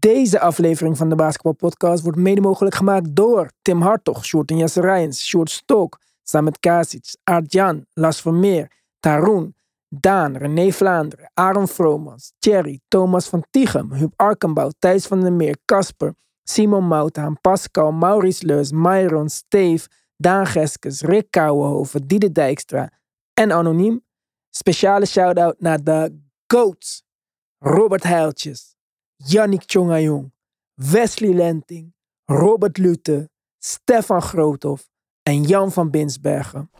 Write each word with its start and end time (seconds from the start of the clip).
Deze 0.00 0.40
aflevering 0.40 0.96
van 0.96 1.08
de 1.08 1.14
Basketball 1.14 1.52
Podcast 1.52 2.02
wordt 2.02 2.18
mede 2.18 2.40
mogelijk 2.40 2.74
gemaakt 2.74 3.16
door 3.16 3.50
Tim 3.62 3.80
Hartog, 3.82 4.24
Short 4.24 4.50
en 4.50 4.56
Jesse 4.56 4.80
Rijns, 4.80 5.26
Short 5.26 5.50
Stok, 5.50 5.98
samen 6.22 6.50
met 6.50 6.60
Kasic, 6.60 7.14
Art-Jan, 7.24 7.86
Las 7.92 8.20
Vermeer, 8.20 8.70
Taroen, 9.00 9.54
Daan, 9.88 10.36
René 10.36 10.72
Vlaanderen, 10.72 11.30
Aaron 11.34 11.68
Vromans, 11.68 12.32
Thierry, 12.38 12.80
Thomas 12.88 13.28
van 13.28 13.44
Tichem, 13.50 13.92
Huub 13.92 14.12
Arkenbouw, 14.16 14.70
Thijs 14.78 15.06
van 15.06 15.20
der 15.20 15.32
Meer, 15.32 15.56
Casper, 15.64 16.14
Simon 16.42 16.84
Moutaan, 16.84 17.40
Pascal, 17.40 17.92
Maurice 17.92 18.46
Leus, 18.46 18.72
Myron, 18.72 19.28
Steve, 19.28 19.88
Daan 20.16 20.46
Geskes, 20.46 21.00
Rick 21.00 21.30
Kouwenhoven, 21.30 22.06
Diede 22.06 22.32
Dijkstra 22.32 22.90
en 23.34 23.52
Anoniem. 23.52 24.04
Speciale 24.50 25.06
shout-out 25.06 25.60
naar 25.60 25.84
de 25.84 26.18
GOATs, 26.46 27.02
Robert 27.58 28.02
Heiltjes, 28.02 28.69
Yannick 29.24 29.64
Tjongajong, 29.66 30.32
Wesley 30.74 31.34
Lenting, 31.34 31.92
Robert 32.24 32.78
Lute, 32.78 33.28
Stefan 33.58 34.22
Groothoff 34.22 34.88
en 35.22 35.42
Jan 35.42 35.72
van 35.72 35.90
Binsbergen. 35.90 36.70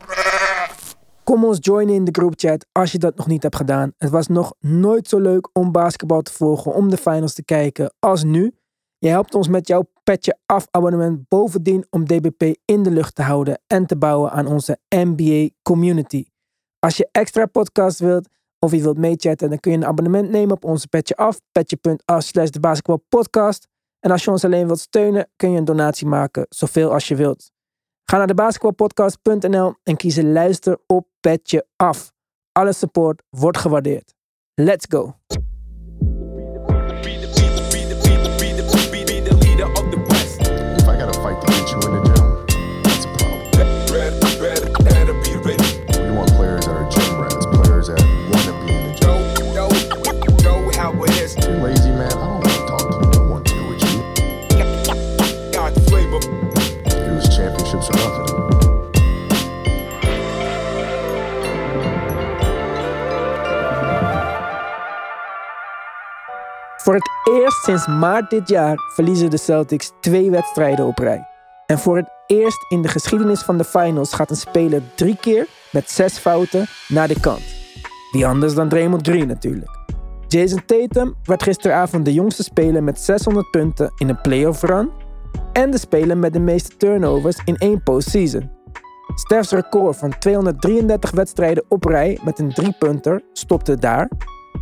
Kom 1.23 1.45
ons 1.45 1.57
joinen 1.61 1.95
in 1.95 2.03
de 2.03 2.11
groupchat 2.11 2.65
als 2.71 2.91
je 2.91 2.97
dat 2.97 3.15
nog 3.15 3.27
niet 3.27 3.43
hebt 3.43 3.55
gedaan. 3.55 3.93
Het 3.97 4.09
was 4.09 4.27
nog 4.27 4.53
nooit 4.59 5.07
zo 5.07 5.19
leuk 5.19 5.49
om 5.53 5.71
basketbal 5.71 6.21
te 6.21 6.33
volgen, 6.33 6.73
om 6.73 6.89
de 6.89 6.97
finals 6.97 7.33
te 7.33 7.43
kijken 7.43 7.93
als 7.99 8.23
nu. 8.23 8.55
Je 8.97 9.07
helpt 9.07 9.35
ons 9.35 9.47
met 9.47 9.67
jouw 9.67 9.89
petje 10.03 10.37
af 10.45 10.67
abonnement 10.71 11.27
bovendien 11.27 11.85
om 11.89 12.05
DBP 12.05 12.55
in 12.65 12.83
de 12.83 12.91
lucht 12.91 13.15
te 13.15 13.21
houden 13.21 13.61
en 13.67 13.85
te 13.85 13.97
bouwen 13.97 14.31
aan 14.31 14.47
onze 14.47 14.79
NBA 14.89 15.49
community. 15.61 16.25
Als 16.79 16.97
je 16.97 17.09
extra 17.11 17.45
podcasts 17.45 17.99
wilt 17.99 18.29
of 18.65 18.71
je 18.71 18.81
wilt 18.81 18.97
meechatten, 18.97 19.49
dan 19.49 19.59
kun 19.59 19.71
je 19.71 19.77
een 19.77 19.85
abonnement 19.85 20.29
nemen 20.29 20.55
op 20.55 20.63
onze 20.63 20.87
petje 20.87 21.15
af, 21.15 21.39
petje.af 21.51 22.23
slash 22.23 22.49
de. 22.49 23.67
En 23.99 24.11
als 24.11 24.23
je 24.23 24.31
ons 24.31 24.45
alleen 24.45 24.65
wilt 24.65 24.79
steunen, 24.79 25.29
kun 25.35 25.51
je 25.51 25.57
een 25.57 25.65
donatie 25.65 26.07
maken, 26.07 26.45
zoveel 26.49 26.91
als 26.91 27.07
je 27.07 27.15
wilt. 27.15 27.51
Ga 28.03 28.17
naar 28.17 28.27
de 28.27 28.33
basketbalpodcast.nl 28.33 29.73
en 29.83 29.95
kies 29.95 30.21
luister 30.21 30.77
op 30.87 31.07
petje 31.19 31.65
af. 31.75 32.11
Alle 32.51 32.73
support 32.73 33.21
wordt 33.29 33.57
gewaardeerd. 33.57 34.13
Let's 34.53 34.85
go! 34.89 35.15
Sinds 67.61 67.87
maart 67.87 68.29
dit 68.29 68.49
jaar 68.49 68.77
verliezen 68.93 69.29
de 69.29 69.37
Celtics 69.37 69.91
twee 69.99 70.31
wedstrijden 70.31 70.85
op 70.85 70.97
rij. 70.97 71.27
En 71.65 71.79
voor 71.79 71.97
het 71.97 72.09
eerst 72.27 72.65
in 72.69 72.81
de 72.81 72.87
geschiedenis 72.87 73.41
van 73.41 73.57
de 73.57 73.63
finals 73.63 74.13
gaat 74.13 74.29
een 74.29 74.35
speler 74.35 74.81
drie 74.95 75.17
keer 75.17 75.47
met 75.71 75.89
zes 75.89 76.17
fouten 76.17 76.65
naar 76.87 77.07
de 77.07 77.19
kant. 77.19 77.41
Wie 78.11 78.27
anders 78.27 78.53
dan 78.53 78.69
Draymond 78.69 79.07
Green 79.07 79.27
natuurlijk. 79.27 79.79
Jason 80.27 80.65
Tatum 80.65 81.15
werd 81.23 81.43
gisteravond 81.43 82.05
de 82.05 82.13
jongste 82.13 82.43
speler 82.43 82.83
met 82.83 82.99
600 82.99 83.51
punten 83.51 83.93
in 83.97 84.09
een 84.09 84.21
playoff 84.21 84.61
run. 84.61 84.89
En 85.53 85.71
de 85.71 85.77
speler 85.77 86.17
met 86.17 86.33
de 86.33 86.39
meeste 86.39 86.77
turnovers 86.77 87.37
in 87.45 87.57
één 87.57 87.83
postseason. 87.83 88.51
Steph's 89.15 89.51
record 89.51 89.97
van 89.97 90.17
233 90.19 91.11
wedstrijden 91.11 91.63
op 91.67 91.83
rij 91.83 92.19
met 92.23 92.39
een 92.39 92.53
drie-punter 92.53 93.21
stopte 93.33 93.75
daar. 93.75 94.09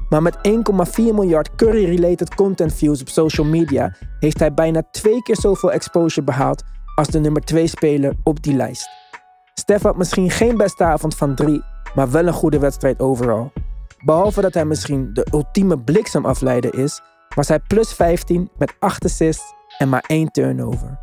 Maar 0.10 0.22
met 0.22 0.38
1,4 0.38 0.94
miljard 0.96 1.56
Curry-related 1.56 2.36
content 2.36 2.74
views 2.74 3.02
op 3.02 3.10
social 3.10 3.48
media 3.48 3.96
heeft 4.20 4.40
hij 4.40 4.54
bijna 4.54 4.84
twee 4.92 5.22
keer 5.22 5.36
zoveel 5.36 5.72
exposure 5.72 6.26
behaald 6.26 6.64
als 6.96 7.08
de 7.08 7.20
nummer 7.20 7.42
2 7.42 7.68
speler 7.68 8.14
op 8.24 8.44
die 8.44 8.56
lijst. 8.56 8.90
Steph 9.54 9.84
had 9.84 9.98
misschien 9.98 10.30
geen 10.30 10.58
beste 10.58 10.84
avond 10.84 11.16
van 11.16 11.36
drie, 11.36 11.64
maar 11.96 12.12
wel 12.12 12.28
een 12.28 12.34
goede 12.34 12.60
wedstrijd 12.60 13.00
overal. 13.00 13.52
Behalve 14.06 14.42
dat 14.42 14.54
hij 14.54 14.66
misschien 14.66 15.10
de 15.14 15.28
ultieme 15.32 15.80
bliksemafleider 15.80 16.74
is, 16.74 17.02
was 17.36 17.48
hij 17.48 17.60
plus 17.60 17.94
15 17.94 18.50
met 18.58 18.74
8 18.80 19.06
assists 19.06 19.54
en 19.78 19.90
maar 19.90 20.04
1 20.08 20.32
turnover. 20.32 21.00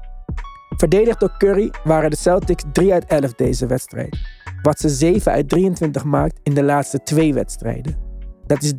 Verdedigd 0.77 1.21
door 1.21 1.35
Curry 1.39 1.71
waren 1.85 2.11
de 2.11 2.17
Celtics 2.17 2.65
3 2.73 2.93
uit 2.93 3.05
11 3.05 3.33
deze 3.33 3.67
wedstrijd, 3.67 4.19
wat 4.63 4.79
ze 4.79 4.89
7 4.89 5.33
uit 5.33 5.49
23 5.49 6.05
maakt 6.05 6.41
in 6.43 6.55
de 6.55 6.63
laatste 6.63 7.03
twee 7.03 7.35
wedstrijden. 7.35 8.06
Dat 8.47 8.63
is 8.63 8.73
30% 8.73 8.79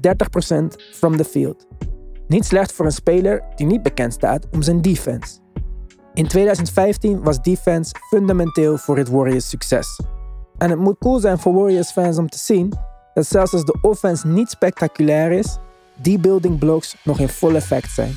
from 0.94 1.17
the 1.17 1.23
field. 1.23 1.67
Niet 2.28 2.45
slecht 2.45 2.72
voor 2.72 2.85
een 2.85 2.91
speler 2.91 3.44
die 3.55 3.67
niet 3.67 3.83
bekend 3.83 4.13
staat 4.13 4.47
om 4.51 4.61
zijn 4.61 4.81
defense. 4.81 5.39
In 6.13 6.28
2015 6.28 7.23
was 7.23 7.41
defense 7.41 7.94
fundamenteel 8.09 8.78
voor 8.78 8.97
het 8.97 9.09
Warriors 9.09 9.50
succes. 9.50 10.00
En 10.57 10.69
het 10.69 10.79
moet 10.79 10.97
cool 11.00 11.19
zijn 11.19 11.39
voor 11.39 11.53
Warriors 11.53 11.91
fans 11.91 12.17
om 12.17 12.29
te 12.29 12.38
zien 12.38 12.73
dat 13.13 13.25
zelfs 13.25 13.53
als 13.53 13.66
de 13.66 13.78
offense 13.81 14.28
niet 14.28 14.50
spectaculair 14.50 15.31
is, 15.31 15.57
die 16.01 16.19
building 16.19 16.59
blocks 16.59 16.95
nog 17.03 17.19
in 17.19 17.28
full 17.28 17.55
effect 17.55 17.91
zijn. 17.91 18.13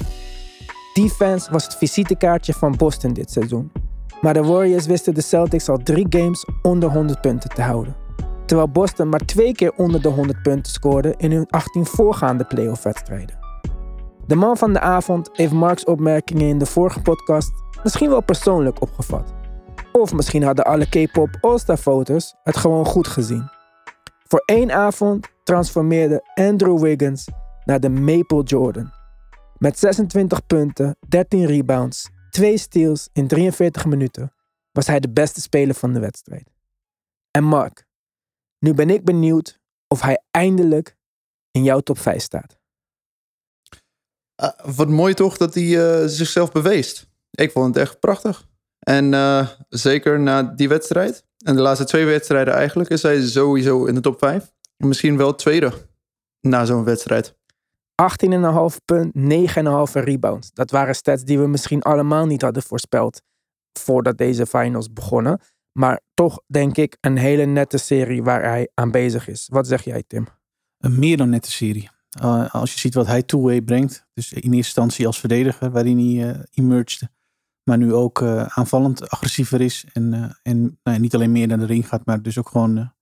Defense 0.94 1.52
was 1.52 1.64
het 1.64 1.76
visitekaartje 1.76 2.52
van 2.52 2.76
Boston 2.76 3.12
dit 3.12 3.30
seizoen. 3.30 3.72
Maar 4.20 4.34
de 4.34 4.42
Warriors 4.42 4.86
wisten 4.86 5.14
de 5.14 5.20
Celtics 5.20 5.68
al 5.68 5.78
drie 5.78 6.06
games 6.08 6.46
onder 6.62 6.90
100 6.90 7.20
punten 7.20 7.50
te 7.50 7.62
houden. 7.62 7.96
Terwijl 8.50 8.70
Boston 8.70 9.08
maar 9.08 9.24
twee 9.24 9.52
keer 9.52 9.72
onder 9.72 10.02
de 10.02 10.08
100 10.08 10.42
punten 10.42 10.72
scoorde 10.72 11.14
in 11.16 11.32
hun 11.32 11.46
18 11.46 11.86
voorgaande 11.86 12.44
playoff-wedstrijden. 12.44 13.38
De 14.26 14.34
man 14.34 14.56
van 14.56 14.72
de 14.72 14.80
avond 14.80 15.30
heeft 15.32 15.52
Marks 15.52 15.84
opmerkingen 15.84 16.48
in 16.48 16.58
de 16.58 16.66
vorige 16.66 17.00
podcast 17.00 17.50
misschien 17.82 18.08
wel 18.08 18.22
persoonlijk 18.22 18.82
opgevat. 18.82 19.34
Of 19.92 20.12
misschien 20.12 20.42
hadden 20.42 20.64
alle 20.64 20.88
K-pop 20.88 21.28
All-Star 21.40 21.78
voters 21.78 22.34
het 22.42 22.56
gewoon 22.56 22.84
goed 22.84 23.06
gezien. 23.06 23.50
Voor 24.24 24.42
één 24.44 24.72
avond 24.72 25.28
transformeerde 25.44 26.30
Andrew 26.34 26.80
Wiggins 26.80 27.28
naar 27.64 27.80
de 27.80 27.88
Maple 27.90 28.42
Jordan. 28.42 28.92
Met 29.58 29.78
26 29.78 30.46
punten, 30.46 30.96
13 31.08 31.46
rebounds, 31.46 32.10
2 32.30 32.58
steals 32.58 33.08
in 33.12 33.26
43 33.26 33.86
minuten 33.86 34.32
was 34.72 34.86
hij 34.86 35.00
de 35.00 35.10
beste 35.10 35.40
speler 35.40 35.74
van 35.74 35.92
de 35.92 36.00
wedstrijd. 36.00 36.50
En 37.30 37.44
Mark, 37.44 37.88
nu 38.60 38.74
ben 38.74 38.90
ik 38.90 39.04
benieuwd 39.04 39.58
of 39.88 40.00
hij 40.00 40.22
eindelijk 40.30 40.96
in 41.50 41.64
jouw 41.64 41.80
top 41.80 41.98
5 41.98 42.22
staat. 42.22 42.58
Ah, 44.34 44.76
wat 44.76 44.88
mooi 44.88 45.14
toch 45.14 45.36
dat 45.36 45.54
hij 45.54 46.00
eh, 46.02 46.06
zichzelf 46.06 46.52
beweest. 46.52 47.08
Ik 47.30 47.50
vond 47.50 47.66
het 47.66 47.76
echt 47.76 48.00
prachtig. 48.00 48.48
En 48.78 49.14
eh, 49.14 49.48
zeker 49.68 50.20
na 50.20 50.42
die 50.42 50.68
wedstrijd, 50.68 51.24
en 51.44 51.56
de 51.56 51.62
laatste 51.62 51.84
twee 51.84 52.04
wedstrijden 52.04 52.54
eigenlijk, 52.54 52.90
is 52.90 53.02
hij 53.02 53.22
sowieso 53.22 53.84
in 53.84 53.94
de 53.94 54.00
top 54.00 54.18
5. 54.18 54.52
Misschien 54.76 55.16
wel 55.16 55.34
tweede 55.34 55.72
na 56.40 56.64
zo'n 56.64 56.84
wedstrijd. 56.84 57.34
18,5 58.00 58.84
punt, 58.84 59.14
9,5 59.14 59.92
rebounds. 59.92 60.52
Dat 60.52 60.70
waren 60.70 60.94
stats 60.94 61.24
die 61.24 61.38
we 61.38 61.46
misschien 61.46 61.82
allemaal 61.82 62.26
niet 62.26 62.42
hadden 62.42 62.62
voorspeld 62.62 63.22
voordat 63.78 64.18
deze 64.18 64.46
finals 64.46 64.92
begonnen. 64.92 65.40
Maar 65.72 66.00
toch 66.14 66.42
denk 66.46 66.76
ik 66.76 66.96
een 67.00 67.16
hele 67.16 67.44
nette 67.44 67.78
serie 67.78 68.22
waar 68.22 68.42
hij 68.42 68.70
aan 68.74 68.90
bezig 68.90 69.28
is. 69.28 69.48
Wat 69.52 69.66
zeg 69.66 69.84
jij, 69.84 70.04
Tim? 70.06 70.26
Een 70.78 70.98
meer 70.98 71.16
dan 71.16 71.28
nette 71.28 71.50
serie. 71.50 71.90
Uh, 72.22 72.54
als 72.54 72.72
je 72.72 72.78
ziet 72.78 72.94
wat 72.94 73.06
hij 73.06 73.22
two-way 73.22 73.60
brengt. 73.60 74.06
Dus 74.14 74.32
in 74.32 74.40
eerste 74.40 74.56
instantie 74.56 75.06
als 75.06 75.20
verdediger, 75.20 75.70
waarin 75.70 75.98
hij 75.98 76.34
uh, 76.34 76.42
emerged. 76.50 77.08
Maar 77.62 77.78
nu 77.78 77.94
ook 77.94 78.20
uh, 78.20 78.42
aanvallend 78.46 79.10
agressiever 79.10 79.60
is. 79.60 79.84
En, 79.92 80.38
en 80.42 80.78
nou 80.82 80.98
niet 80.98 81.14
alleen 81.14 81.32
meer 81.32 81.46
naar 81.46 81.58
de 81.58 81.66
ring 81.66 81.88
gaat, 81.88 82.06
maar 82.06 82.22
dus 82.22 82.38
ook 82.38 82.48
gewoon 82.48 82.92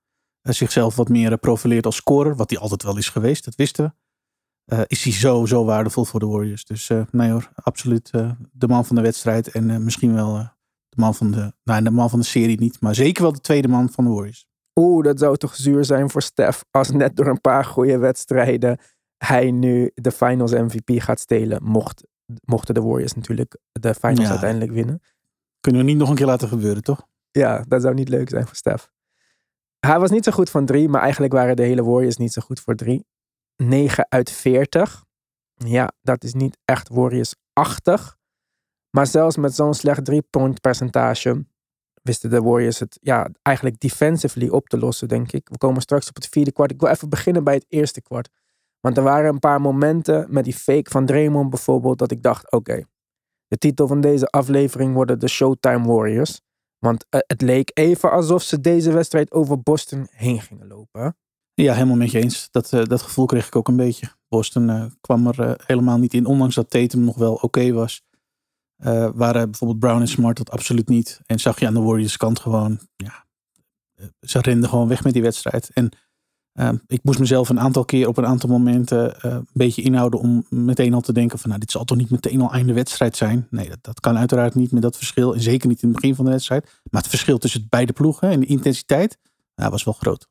zichzelf 0.41 0.97
wat 0.97 1.09
meer 1.09 1.39
profileert 1.39 1.87
als 1.87 1.97
scorer. 1.97 2.37
Wat 2.37 2.51
hij 2.51 2.59
altijd 2.59 2.83
wel 2.83 2.97
is 2.97 3.09
geweest, 3.09 3.45
dat 3.45 3.55
wisten 3.55 3.85
we. 3.85 4.85
Is 4.87 5.05
hij 5.05 5.13
zo, 5.13 5.47
zo 5.47 5.65
waardevol 5.65 6.05
voor 6.05 6.21
de 6.21 6.27
Warriors. 6.27 6.65
Dus 6.65 6.89
uh, 6.89 7.03
nee 7.11 7.31
hoor, 7.31 7.51
absoluut 7.55 8.11
de 8.53 8.69
man 8.69 8.85
van 8.85 8.97
de 8.97 9.03
wedstrijd. 9.03 9.49
En 9.49 9.85
misschien 9.85 10.15
wel 10.15 10.51
de 10.89 11.01
man 11.01 11.15
van 11.15 11.31
de, 11.31 11.53
nou, 11.65 11.83
de 11.83 11.91
man 11.91 12.11
van 12.11 12.19
de 12.19 12.25
serie 12.25 12.61
niet. 12.61 12.81
Maar 12.81 12.95
zeker 12.95 13.23
wel 13.23 13.33
de 13.33 13.41
tweede 13.41 13.69
man 13.69 13.91
van 13.91 14.05
de 14.05 14.11
Warriors. 14.11 14.47
Oeh, 14.75 15.05
dat 15.05 15.19
zou 15.19 15.37
toch 15.37 15.55
zuur 15.55 15.85
zijn 15.85 16.11
voor 16.11 16.23
Stef. 16.23 16.65
Als 16.71 16.91
net 16.91 17.17
door 17.17 17.27
een 17.27 17.41
paar 17.41 17.65
goede 17.65 17.99
wedstrijden 17.99 18.79
hij 19.19 19.51
nu 19.51 19.91
de 19.95 20.11
finals 20.11 20.53
MVP 20.53 21.01
gaat 21.01 21.21
stelen. 21.21 21.63
Mocht, 21.63 22.07
mochten 22.45 22.75
de 22.75 22.83
Warriors 22.83 23.15
natuurlijk 23.15 23.59
de 23.73 23.95
finals 23.95 24.25
ja. 24.25 24.31
uiteindelijk 24.31 24.73
winnen. 24.73 25.01
Kunnen 25.61 25.81
we 25.81 25.87
niet 25.87 25.99
nog 25.99 26.09
een 26.09 26.15
keer 26.15 26.27
laten 26.27 26.49
gebeuren, 26.49 26.83
toch? 26.83 27.07
Ja, 27.31 27.65
dat 27.69 27.83
zou 27.83 27.95
niet 27.95 28.09
leuk 28.09 28.29
zijn 28.29 28.47
voor 28.47 28.57
Stef. 28.57 28.91
Hij 29.79 29.99
was 29.99 30.11
niet 30.11 30.25
zo 30.25 30.33
goed 30.33 30.51
van 30.51 30.67
drie, 30.67 30.89
maar 30.89 31.01
eigenlijk 31.01 31.33
waren 31.33 31.57
de 31.57 31.63
hele 31.63 31.85
Warriors 31.85 32.17
niet 32.17 32.33
zo 32.33 32.43
goed 32.43 32.61
voor 32.61 32.75
drie. 32.75 33.07
9 33.57 34.07
uit 34.09 34.31
40. 34.31 35.05
Ja, 35.55 35.93
dat 36.03 36.25
is 36.25 36.35
niet 36.35 36.59
echt 36.65 36.89
Warriors 36.89 37.35
achtig. 37.53 38.18
Maar 38.91 39.07
zelfs 39.07 39.37
met 39.37 39.55
zo'n 39.55 39.75
slecht 39.75 40.05
drie-point 40.05 40.61
percentage 40.61 41.45
wisten 42.03 42.31
de 42.31 42.43
Warriors 42.43 42.79
het 42.79 42.99
ja, 43.03 43.31
eigenlijk 43.43 43.81
defensively 43.81 44.49
op 44.49 44.69
te 44.69 44.79
lossen, 44.79 45.09
denk 45.09 45.33
ik. 45.33 45.49
We 45.49 45.59
komen 45.59 45.83
straks 45.83 46.09
op 46.09 46.15
het 46.15 46.29
vierde 46.29 46.53
kwart. 46.53 46.71
Ik 46.71 46.81
wil 46.81 46.91
even 46.91 47.09
beginnen 47.09 47.45
bij 47.45 47.55
het 47.55 47.67
eerste 47.69 48.03
kwart. 48.03 48.29
Want 48.81 48.97
er 48.97 49.03
waren 49.03 49.33
een 49.33 49.39
paar 49.39 49.61
momenten 49.61 50.27
met 50.29 50.45
die 50.45 50.55
fake 50.55 50.91
van 50.91 51.07
Draymond 51.07 51.51
bijvoorbeeld, 51.51 51.99
dat 51.99 52.11
ik 52.11 52.23
dacht, 52.23 52.53
oké, 52.53 52.85
de 53.49 53.59
titel 53.59 53.87
van 53.87 54.01
deze 54.01 54.27
aflevering 54.27 54.95
worden 54.95 55.19
de 55.19 55.29
Showtime 55.29 55.87
Warriors. 55.87 56.41
Want 56.79 57.07
eh, 57.09 57.21
het 57.27 57.43
leek 57.43 57.71
even 57.75 58.11
alsof 58.11 58.43
ze 58.43 58.61
deze 58.61 58.93
wedstrijd 58.93 59.33
over 59.33 59.63
Boston 59.63 60.07
heen 60.11 60.41
gingen 60.41 60.67
lopen. 60.67 61.17
Ja, 61.55 61.75
helemaal 61.75 61.97
met 61.97 62.11
je 62.11 62.19
eens. 62.19 62.49
Dat, 62.51 62.73
eh, 62.73 62.85
dat 62.85 63.03
gevoel 63.03 63.27
kreeg 63.27 63.47
ik 63.47 63.57
ook 63.57 63.69
een 63.69 63.77
beetje. 63.77 64.09
Boston 64.29 64.71
eh, 64.71 64.85
kwam 65.01 65.27
er 65.27 65.63
helemaal 65.67 65.99
niet 65.99 66.15
in, 66.15 66.27
ondanks 66.27 66.55
dat 66.55 66.71
Tatum 66.71 67.05
nog 67.05 67.17
wel 67.17 67.35
oké 67.35 67.73
was. 67.73 68.03
Eh, 68.79 69.09
waren 69.15 69.51
bijvoorbeeld 69.51 69.81
Brown 69.81 70.01
en 70.01 70.09
Smart 70.09 70.37
dat 70.37 70.51
absoluut 70.51 70.89
niet. 70.89 71.21
En 71.27 71.39
zag 71.39 71.61
je 71.61 71.67
aan 71.67 71.75
de 71.75 71.81
Warriors 71.81 72.17
kant 72.17 72.41
gewoon, 72.41 72.81
ja, 72.97 73.25
eh, 73.95 74.07
ze 74.21 74.41
renden 74.41 74.69
gewoon 74.69 74.89
weg 74.89 75.05
met 75.05 75.13
die 75.13 75.23
wedstrijd. 75.23 75.71
En 75.73 75.91
eh, 76.59 76.71
ik 76.87 77.01
moest 77.03 77.19
mezelf 77.19 77.49
een 77.49 77.61
aantal 77.61 77.85
keer 77.85 78.09
op 78.09 78.17
een 78.17 78.27
aantal 78.27 78.49
momenten 78.49 79.21
eh, 79.21 79.33
een 79.33 79.47
beetje 79.53 79.83
inhouden 79.83 80.21
om 80.21 80.47
meteen 80.49 80.95
al 80.95 81.01
te 81.01 81.13
denken 81.13 81.39
van, 81.39 81.49
nou, 81.49 81.61
dit 81.61 81.71
zal 81.71 81.85
toch 81.85 81.97
niet 81.97 82.11
meteen 82.11 82.41
al 82.41 82.53
einde 82.53 82.73
wedstrijd 82.73 83.17
zijn. 83.17 83.47
Nee, 83.51 83.69
dat, 83.69 83.79
dat 83.81 84.01
kan 84.01 84.19
uiteraard 84.19 84.55
niet 84.55 84.73
met 84.73 84.83
dat 84.83 84.97
verschil. 84.97 85.35
En 85.35 85.41
zeker 85.41 85.69
niet 85.69 85.83
in 85.83 85.89
het 85.89 86.01
begin 86.01 86.15
van 86.15 86.25
de 86.25 86.31
wedstrijd. 86.31 86.81
Maar 86.91 87.01
het 87.01 87.11
verschil 87.11 87.39
tussen 87.39 87.67
beide 87.69 87.93
ploegen 87.93 88.31
en 88.31 88.41
de 88.41 88.47
intensiteit, 88.47 89.19
ja, 89.55 89.71
was 89.71 89.85
wel 89.85 89.95
groot. 89.95 90.29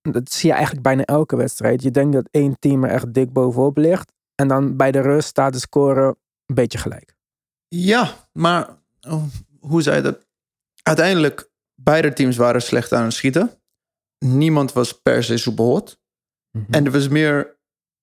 Dat 0.00 0.32
zie 0.32 0.48
je 0.48 0.54
eigenlijk 0.54 0.84
bijna 0.84 1.04
elke 1.04 1.36
wedstrijd. 1.36 1.82
Je 1.82 1.90
denkt 1.90 2.12
dat 2.12 2.28
één 2.30 2.56
team 2.58 2.84
er 2.84 2.90
echt 2.90 3.14
dik 3.14 3.32
bovenop 3.32 3.76
ligt. 3.76 4.12
En 4.34 4.48
dan 4.48 4.76
bij 4.76 4.92
de 4.92 5.00
rust 5.00 5.28
staat 5.28 5.52
de 5.52 5.58
score 5.58 6.16
een 6.46 6.54
beetje 6.54 6.78
gelijk. 6.78 7.13
Ja, 7.68 8.28
maar 8.32 8.78
oh, 9.00 9.24
hoe 9.60 9.82
zei 9.82 9.96
je 9.96 10.02
dat? 10.02 10.26
Uiteindelijk, 10.82 11.50
beide 11.74 12.12
teams 12.12 12.36
waren 12.36 12.62
slecht 12.62 12.92
aan 12.92 13.04
het 13.04 13.12
schieten. 13.12 13.62
Niemand 14.18 14.72
was 14.72 15.00
per 15.00 15.24
se 15.24 15.36
super 15.36 15.64
hot. 15.64 16.02
En 16.70 16.84
er 16.84 16.90
was 16.90 17.08
meer 17.08 17.58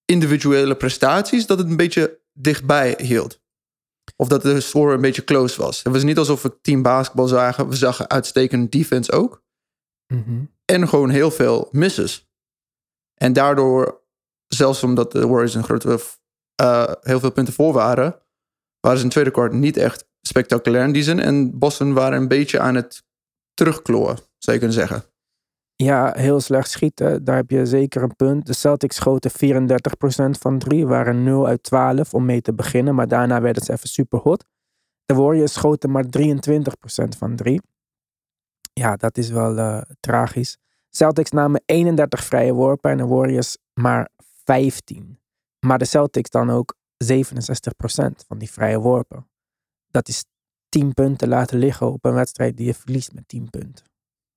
individuele 0.05 0.75
prestaties 0.75 1.45
dat 1.45 1.57
het 1.57 1.67
een 1.67 1.77
beetje 1.77 2.21
dichtbij 2.33 2.97
hield. 3.01 3.41
Of 4.15 4.27
dat 4.27 4.41
de 4.41 4.59
score 4.59 4.93
een 4.93 5.01
beetje 5.01 5.23
close 5.23 5.61
was. 5.61 5.83
Het 5.83 5.93
was 5.93 6.03
niet 6.03 6.17
alsof 6.17 6.41
we 6.41 6.61
team 6.61 6.81
basketbal 6.81 7.27
zagen. 7.27 7.69
We 7.69 7.75
zagen 7.75 8.09
uitstekend 8.09 8.71
defense 8.71 9.11
ook. 9.11 9.43
Mhm. 10.13 10.43
En 10.65 10.87
gewoon 10.87 11.09
heel 11.09 11.31
veel 11.31 11.67
misses. 11.71 12.29
En 13.13 13.33
daardoor, 13.33 14.03
zelfs 14.47 14.83
omdat 14.83 15.11
de 15.11 15.27
Warriors 15.27 15.53
een 15.53 15.63
grote, 15.63 15.99
eh, 16.55 16.93
heel 17.01 17.19
veel 17.19 17.31
punten 17.31 17.53
voor 17.53 17.73
waren, 17.73 18.21
waren 18.81 18.97
ze 18.97 19.03
in 19.03 19.09
tweede 19.09 19.31
kwart 19.31 19.53
niet 19.53 19.77
echt 19.77 20.05
spectaculair 20.21 20.83
in 20.83 20.91
die 20.91 21.03
zin. 21.03 21.19
En 21.19 21.59
Boston 21.59 21.93
waren 21.93 22.21
een 22.21 22.27
beetje 22.27 22.59
aan 22.59 22.75
het 22.75 23.03
terugklooien, 23.53 24.17
zou 24.37 24.57
je 24.57 24.57
kunnen 24.57 24.73
zeggen. 24.73 25.03
Ja, 25.75 26.13
heel 26.15 26.39
slecht 26.39 26.69
schieten. 26.69 27.23
Daar 27.23 27.35
heb 27.35 27.49
je 27.49 27.65
zeker 27.65 28.03
een 28.03 28.15
punt. 28.15 28.45
De 28.45 28.53
Celtics 28.53 28.95
schoten 28.95 29.31
34% 29.31 29.33
van 30.39 30.59
3. 30.59 30.87
Waren 30.87 31.23
0 31.23 31.47
uit 31.47 31.63
12 31.63 32.13
om 32.13 32.25
mee 32.25 32.41
te 32.41 32.53
beginnen. 32.53 32.95
Maar 32.95 33.07
daarna 33.07 33.41
werden 33.41 33.63
ze 33.63 33.71
even 33.71 33.89
super 33.89 34.19
hot. 34.19 34.45
De 35.05 35.13
Warriors 35.13 35.53
schoten 35.53 35.91
maar 35.91 36.05
23% 36.05 37.17
van 37.17 37.35
3. 37.35 37.61
Ja, 38.73 38.95
dat 38.95 39.17
is 39.17 39.29
wel 39.29 39.57
eh, 39.57 39.81
tragisch. 39.99 40.57
Celtics 40.89 41.31
namen 41.31 41.61
31 41.65 42.23
vrije 42.23 42.53
worpen 42.53 42.91
en 42.91 42.97
de 42.97 43.05
Warriors 43.05 43.57
maar 43.73 44.09
15. 44.45 45.19
Maar 45.59 45.77
de 45.77 45.85
Celtics 45.85 46.29
dan 46.29 46.49
ook 46.49 46.75
67% 46.75 46.80
van 48.27 48.37
die 48.37 48.51
vrije 48.51 48.79
worpen. 48.79 49.29
Dat 49.87 50.07
is 50.07 50.25
10 50.69 50.93
punten 50.93 51.27
laten 51.27 51.57
liggen 51.57 51.91
op 51.91 52.05
een 52.05 52.13
wedstrijd 52.13 52.57
die 52.57 52.65
je 52.65 52.73
verliest 52.73 53.13
met 53.13 53.27
10 53.27 53.49
punten. 53.49 53.85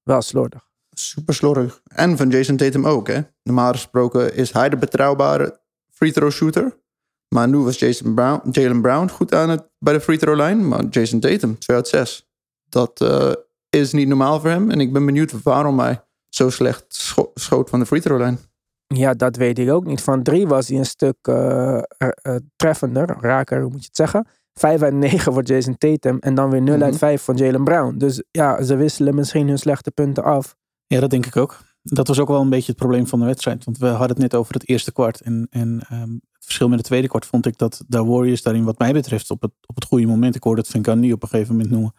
Wel 0.02 0.22
slordig. 0.22 0.68
Super 0.90 1.34
slordig. 1.34 1.80
En 1.84 2.16
van 2.16 2.28
Jason 2.30 2.56
Tatum 2.56 2.86
ook, 2.86 3.06
hè. 3.08 3.20
Normaal 3.42 3.72
gesproken 3.72 4.34
is 4.34 4.52
hij 4.52 4.68
de 4.68 4.76
betrouwbare 4.76 5.60
free 5.90 6.12
throw 6.12 6.30
shooter. 6.30 6.82
Maar 7.28 7.48
nu 7.48 7.56
was 7.58 7.78
Jason 7.78 8.14
Brown, 8.14 8.48
Jalen 8.50 8.80
Brown 8.80 9.08
goed 9.08 9.34
aan 9.34 9.48
het 9.48 9.70
bij 9.78 9.92
de 9.92 10.00
free 10.00 10.18
throw 10.18 10.36
line. 10.40 10.62
Maar 10.62 10.84
Jason 10.84 11.20
Tatum, 11.20 11.58
2 11.58 11.76
uit 11.76 11.88
6. 11.88 12.28
Dat 12.64 13.00
eh, 13.00 13.32
is 13.70 13.92
niet 13.92 14.08
normaal 14.08 14.40
voor 14.40 14.50
hem. 14.50 14.70
En 14.70 14.80
ik 14.80 14.92
ben 14.92 15.06
benieuwd 15.06 15.42
waarom 15.42 15.78
hij 15.78 16.04
zo 16.28 16.50
slecht 16.50 16.84
scho- 16.88 17.30
schoot 17.34 17.70
van 17.70 17.78
de 17.78 17.86
free 17.86 18.00
throw 18.00 18.20
line. 18.20 18.38
Ja, 18.86 19.14
dat 19.14 19.36
weet 19.36 19.58
ik 19.58 19.70
ook 19.70 19.86
niet. 19.86 20.00
Van 20.00 20.22
drie 20.22 20.46
was 20.46 20.68
hij 20.68 20.78
een 20.78 20.86
stuk 20.86 21.16
eh, 21.22 21.76
eh, 21.78 22.36
treffender, 22.56 23.16
raker, 23.20 23.60
hoe 23.62 23.70
moet 23.70 23.80
je 23.80 23.86
het 23.86 23.96
zeggen. 23.96 24.26
Vijf 24.54 24.82
uit 24.82 24.94
negen 24.94 25.32
voor 25.32 25.42
Jason 25.42 25.78
Tatum 25.78 26.18
en 26.18 26.34
dan 26.34 26.50
weer 26.50 26.62
0 26.62 26.80
uit 26.80 26.90
Mhm. 26.90 26.98
5 26.98 27.22
van 27.22 27.36
Jalen 27.36 27.64
Brown. 27.64 27.96
Dus 27.98 28.22
ja, 28.30 28.62
ze 28.62 28.76
wisselen 28.76 29.14
misschien 29.14 29.48
hun 29.48 29.58
slechte 29.58 29.90
punten 29.90 30.24
af. 30.24 30.56
Ja, 30.86 31.00
dat 31.00 31.10
denk 31.10 31.26
ik 31.26 31.36
ook. 31.36 31.58
Dat 31.82 32.08
was 32.08 32.18
ook 32.20 32.28
wel 32.28 32.40
een 32.40 32.48
beetje 32.50 32.66
het 32.72 32.76
probleem 32.80 33.06
van 33.06 33.18
de 33.20 33.24
wedstrijd. 33.26 33.64
Want 33.64 33.78
we 33.78 33.86
hadden 33.86 34.08
het 34.08 34.18
net 34.18 34.34
over 34.34 34.54
het 34.54 34.68
eerste 34.68 34.92
kwart. 34.92 35.20
En, 35.20 35.46
en 35.50 35.86
ehm, 35.88 36.10
het 36.12 36.44
verschil 36.44 36.68
met 36.68 36.78
het 36.78 36.86
tweede 36.86 37.08
kwart 37.08 37.26
vond 37.26 37.46
ik 37.46 37.58
dat 37.58 37.84
de 37.88 38.04
Warriors 38.04 38.42
daarin 38.42 38.64
wat 38.64 38.78
mij 38.78 38.92
betreft 38.92 39.30
op 39.30 39.42
het, 39.42 39.50
op 39.66 39.74
het 39.74 39.84
goede 39.84 40.06
moment, 40.06 40.34
ik 40.34 40.42
hoorde 40.42 40.64
het 40.66 40.86
Gundy 40.86 41.12
op 41.12 41.22
een 41.22 41.28
gegeven 41.28 41.52
moment 41.54 41.72
noemen, 41.72 41.94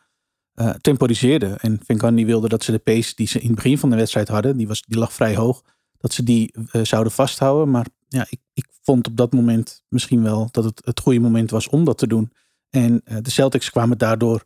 eh 0.53 0.69
temporiseerde. 0.69 1.57
En 1.59 1.79
Gundy 1.87 2.25
wilde 2.25 2.47
dat 2.49 2.63
ze 2.63 2.71
de 2.71 2.79
pace 2.79 3.15
die 3.15 3.27
ze 3.27 3.39
in 3.39 3.45
het 3.47 3.55
begin 3.55 3.77
van 3.77 3.89
de 3.89 3.95
wedstrijd 3.95 4.27
hadden, 4.27 4.57
die, 4.57 4.67
was, 4.67 4.81
die 4.81 4.99
lag 4.99 5.13
vrij 5.13 5.35
hoog, 5.35 5.61
dat 6.05 6.13
ze 6.13 6.23
die 6.23 6.53
eh, 6.71 6.81
zouden 6.83 7.11
vasthouden. 7.11 7.69
Maar 7.69 7.87
ja, 8.07 8.25
ik, 8.29 8.39
ik 8.53 8.67
vond 8.81 9.07
op 9.07 9.17
dat 9.17 9.33
moment 9.33 9.83
misschien 9.87 10.23
wel 10.23 10.47
dat 10.51 10.63
het 10.63 10.81
het 10.83 10.99
goede 10.99 11.19
moment 11.19 11.51
was 11.51 11.67
om 11.67 11.85
dat 11.85 11.97
te 11.97 12.07
doen. 12.07 12.31
En 12.69 13.01
eh, 13.05 13.17
de 13.21 13.29
Celtics 13.29 13.69
kwamen 13.69 13.97
daardoor 13.97 14.43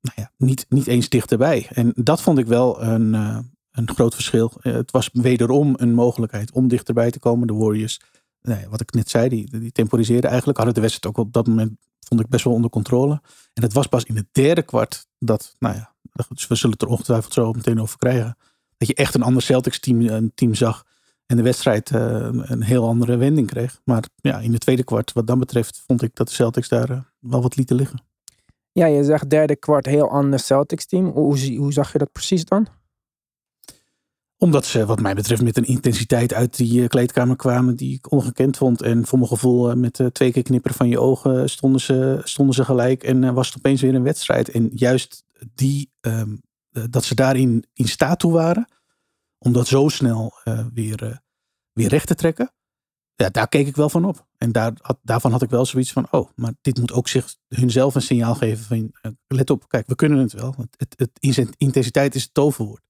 nou 0.00 0.14
ja, 0.16 0.32
niet, 0.36 0.66
niet 0.68 0.86
eens 0.86 1.08
dichterbij. 1.08 1.68
En 1.72 1.92
dat 1.94 2.22
vond 2.22 2.38
ik 2.38 2.46
wel 2.46 2.82
een, 2.82 3.14
eh, 3.14 3.38
een 3.70 3.90
groot 3.94 4.14
verschil. 4.14 4.52
Het 4.60 4.90
was 4.90 5.10
wederom 5.12 5.74
een 5.76 5.94
mogelijkheid 5.94 6.52
om 6.52 6.68
dichterbij 6.68 7.10
te 7.10 7.18
komen. 7.18 7.46
De 7.46 7.54
Warriors, 7.54 8.00
nou 8.42 8.68
wat 8.68 8.80
ik 8.80 8.92
net 8.92 9.10
zei, 9.10 9.28
die, 9.28 9.58
die 9.58 9.72
temporiseerden 9.72 10.28
eigenlijk. 10.28 10.58
Hadden 10.58 10.76
de 10.76 10.80
wedstrijd 10.80 11.16
ook 11.16 11.26
op 11.26 11.32
dat 11.32 11.46
moment, 11.46 11.72
vond 12.00 12.20
ik 12.20 12.28
best 12.28 12.44
wel 12.44 12.54
onder 12.54 12.70
controle. 12.70 13.20
En 13.54 13.62
het 13.62 13.72
was 13.72 13.86
pas 13.86 14.04
in 14.04 14.16
het 14.16 14.28
derde 14.32 14.62
kwart 14.62 15.06
dat, 15.18 15.54
nou 15.58 15.74
ja, 15.74 15.94
dus 16.28 16.46
we 16.46 16.54
zullen 16.54 16.72
het 16.72 16.82
er 16.82 16.88
ongetwijfeld 16.88 17.32
zo 17.32 17.52
meteen 17.52 17.80
over 17.80 17.98
krijgen. 17.98 18.36
Dat 18.80 18.88
je 18.88 18.94
echt 18.94 19.14
een 19.14 19.22
ander 19.22 19.42
Celtics 19.42 19.80
team, 19.80 20.00
een 20.00 20.32
team 20.34 20.54
zag. 20.54 20.84
En 21.26 21.36
de 21.36 21.42
wedstrijd 21.42 21.90
eh, 21.90 22.28
een 22.32 22.62
heel 22.62 22.86
andere 22.86 23.16
wending 23.16 23.46
kreeg. 23.46 23.80
Maar 23.84 24.04
ja, 24.16 24.38
in 24.38 24.52
het 24.52 24.60
tweede 24.60 24.84
kwart, 24.84 25.12
wat 25.12 25.26
dat 25.26 25.38
betreft, 25.38 25.82
vond 25.86 26.02
ik 26.02 26.14
dat 26.14 26.28
de 26.28 26.34
Celtics 26.34 26.68
daar 26.68 26.90
eh, 26.90 26.98
wel 27.18 27.42
wat 27.42 27.56
lieten 27.56 27.76
liggen. 27.76 28.02
Ja, 28.72 28.86
je 28.86 29.04
zegt 29.04 29.30
derde 29.30 29.56
kwart 29.56 29.86
heel 29.86 30.10
ander 30.10 30.38
Celtics 30.38 30.86
team. 30.86 31.06
Hoe, 31.06 31.56
hoe, 31.56 31.72
zag 31.72 31.92
je 31.92 31.98
dat 31.98 32.12
precies 32.12 32.44
dan? 32.44 32.66
Omdat 34.36 34.64
ze, 34.64 34.86
wat 34.86 35.00
mij 35.00 35.14
betreft, 35.14 35.42
met 35.42 35.56
een 35.56 35.66
intensiteit 35.66 36.34
uit 36.34 36.56
die 36.56 36.82
eh, 36.82 36.88
kleedkamer 36.88 37.36
kwamen 37.36 37.76
die 37.76 37.94
ik 37.94 38.12
ongekend 38.12 38.56
vond. 38.56 38.82
En 38.82 39.06
voor 39.06 39.18
mijn 39.18 39.30
gevoel, 39.30 39.76
met 39.76 40.00
twee 40.12 40.32
keer 40.32 40.42
knipperen 40.42 40.76
van 40.76 40.88
je 40.88 41.00
ogen, 41.00 41.50
stonden 41.50 41.80
ze, 41.80 42.20
stonden 42.24 42.54
ze 42.54 42.64
gelijk. 42.64 43.02
En 43.02 43.34
was 43.34 43.46
het 43.46 43.56
opeens 43.56 43.80
weer 43.80 43.94
een 43.94 44.02
wedstrijd. 44.02 44.48
En 44.48 44.70
juist 44.74 45.24
die, 45.54 45.90
ehm, 46.00 46.20
eh, 46.20 46.26
dat 46.90 47.04
ze 47.04 47.14
daarin 47.14 47.64
in 47.72 47.88
staat 47.88 48.18
toe 48.18 48.32
waren. 48.32 48.68
Om 49.38 49.52
dat 49.52 49.66
zo 49.66 49.88
snel 49.88 50.32
eh, 50.44 50.66
weer, 50.74 51.02
eh, 51.04 51.16
weer 51.72 51.88
recht 51.88 52.06
te 52.06 52.14
trekken. 52.14 52.52
Ja, 53.14 53.28
daar 53.28 53.48
keek 53.48 53.66
ik 53.66 53.76
wel 53.76 53.90
van 53.90 54.04
op. 54.04 54.26
En 54.36 54.52
daar, 54.52 54.72
had- 54.80 54.98
daarvan 55.02 55.32
had 55.32 55.42
ik 55.42 55.50
wel 55.50 55.66
zoiets 55.66 55.92
van, 55.92 56.06
oh, 56.10 56.30
maar 56.34 56.52
dit 56.60 56.78
moet 56.78 56.92
ook 56.92 57.08
zich 57.08 57.36
hunzelf 57.48 57.94
een 57.94 58.02
signaal 58.02 58.34
geven 58.34 58.64
van, 58.64 58.92
eh, 59.00 59.10
let 59.26 59.50
op, 59.50 59.68
kijk, 59.68 59.86
we 59.86 59.94
kunnen 59.94 60.18
het 60.18 60.32
wel. 60.32 60.54
Het, 60.56 60.96
het, 60.96 61.36
het, 61.36 61.54
intensiteit 61.56 62.14
is 62.14 62.22
het 62.22 62.34
toverwoord. 62.34 62.82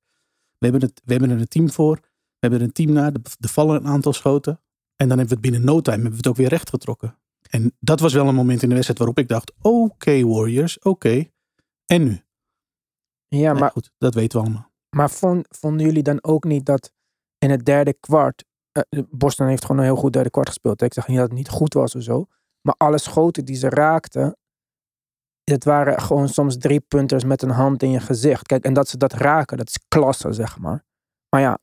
We 0.58 0.66
hebben, 0.66 0.80
het, 0.88 1.00
we 1.04 1.12
hebben 1.12 1.30
er 1.30 1.40
een 1.40 1.48
team 1.48 1.70
voor. 1.70 1.94
We 2.00 2.38
hebben 2.38 2.60
er 2.60 2.64
een 2.66 2.72
team 2.72 2.92
naar. 2.92 3.12
Er 3.12 3.48
vallen 3.48 3.76
een 3.76 3.86
aantal 3.86 4.12
schoten. 4.12 4.60
En 4.96 5.08
dan 5.08 5.18
hebben 5.18 5.26
we 5.28 5.32
het 5.32 5.52
binnen 5.52 5.64
no 5.64 5.80
time 5.80 5.94
hebben 5.96 6.10
we 6.10 6.16
het 6.16 6.26
ook 6.26 6.36
weer 6.36 6.48
recht 6.48 6.68
getrokken. 6.70 7.18
En 7.50 7.76
dat 7.80 8.00
was 8.00 8.12
wel 8.12 8.28
een 8.28 8.34
moment 8.34 8.62
in 8.62 8.68
de 8.68 8.74
wedstrijd 8.74 8.98
waarop 8.98 9.18
ik 9.18 9.28
dacht: 9.28 9.52
oké, 9.60 10.24
Warriors, 10.26 10.78
oké. 10.78 11.24
En 11.86 12.04
nu? 12.04 12.22
Ja, 13.36 13.52
Nee, 13.52 13.60
maar, 13.60 13.70
goed, 13.70 13.90
dat 13.98 14.14
weten 14.14 14.38
we 14.38 14.44
allemaal. 14.44 14.70
maar 14.96 15.10
vond, 15.10 15.46
vonden 15.50 15.86
jullie 15.86 16.02
dan 16.02 16.24
ook 16.24 16.44
niet 16.44 16.66
dat 16.66 16.92
in 17.38 17.50
het 17.50 17.64
derde 17.64 17.92
kwart... 17.92 18.44
eh, 18.72 19.02
Boston 19.10 19.46
heeft 19.46 19.62
gewoon 19.64 19.78
een 19.78 19.84
heel 19.88 19.96
goed 19.96 20.12
derde 20.12 20.30
kwart 20.30 20.48
gespeeld. 20.48 20.80
hè. 20.80 20.86
Ik 20.86 20.94
zeg 20.94 21.06
niet 21.06 21.16
dat 21.16 21.28
het 21.28 21.36
niet 21.36 21.48
goed 21.48 21.74
was 21.74 21.94
of 21.94 22.02
zo. 22.02 22.26
Maar 22.60 22.74
alle 22.76 22.98
schoten 22.98 23.44
die 23.44 23.56
ze 23.56 23.68
raakten... 23.68 24.36
Het 25.44 25.64
waren 25.64 26.00
gewoon 26.00 26.28
soms 26.28 26.58
drie 26.58 26.80
punters 26.80 27.24
met 27.24 27.42
een 27.42 27.50
hand 27.50 27.82
in 27.82 27.90
je 27.90 28.00
gezicht. 28.00 28.46
Kijk, 28.46 28.64
en 28.64 28.72
dat 28.72 28.88
ze 28.88 28.96
dat 28.96 29.12
raken, 29.12 29.56
dat 29.56 29.68
is 29.68 29.78
klasse, 29.88 30.32
zeg 30.32 30.58
maar. 30.58 30.84
Maar 31.28 31.40
ja, 31.40 31.58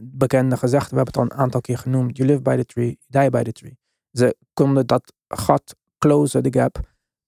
bekende 0.00 0.56
gezegd, 0.56 0.90
we 0.90 0.96
hebben 0.96 1.14
het 1.14 1.22
al 1.22 1.38
een 1.38 1.44
aantal 1.44 1.60
keer 1.60 1.78
genoemd. 1.78 2.16
You 2.16 2.28
live 2.28 2.42
by 2.42 2.56
the 2.56 2.64
tree, 2.64 2.98
you 3.06 3.22
die 3.22 3.30
by 3.30 3.42
the 3.42 3.52
tree. 3.52 3.78
Ze 4.10 4.36
konden 4.52 4.86
dat 4.86 5.12
gat 5.28 5.76
closen, 5.98 6.42
de 6.42 6.52
gap, 6.52 6.80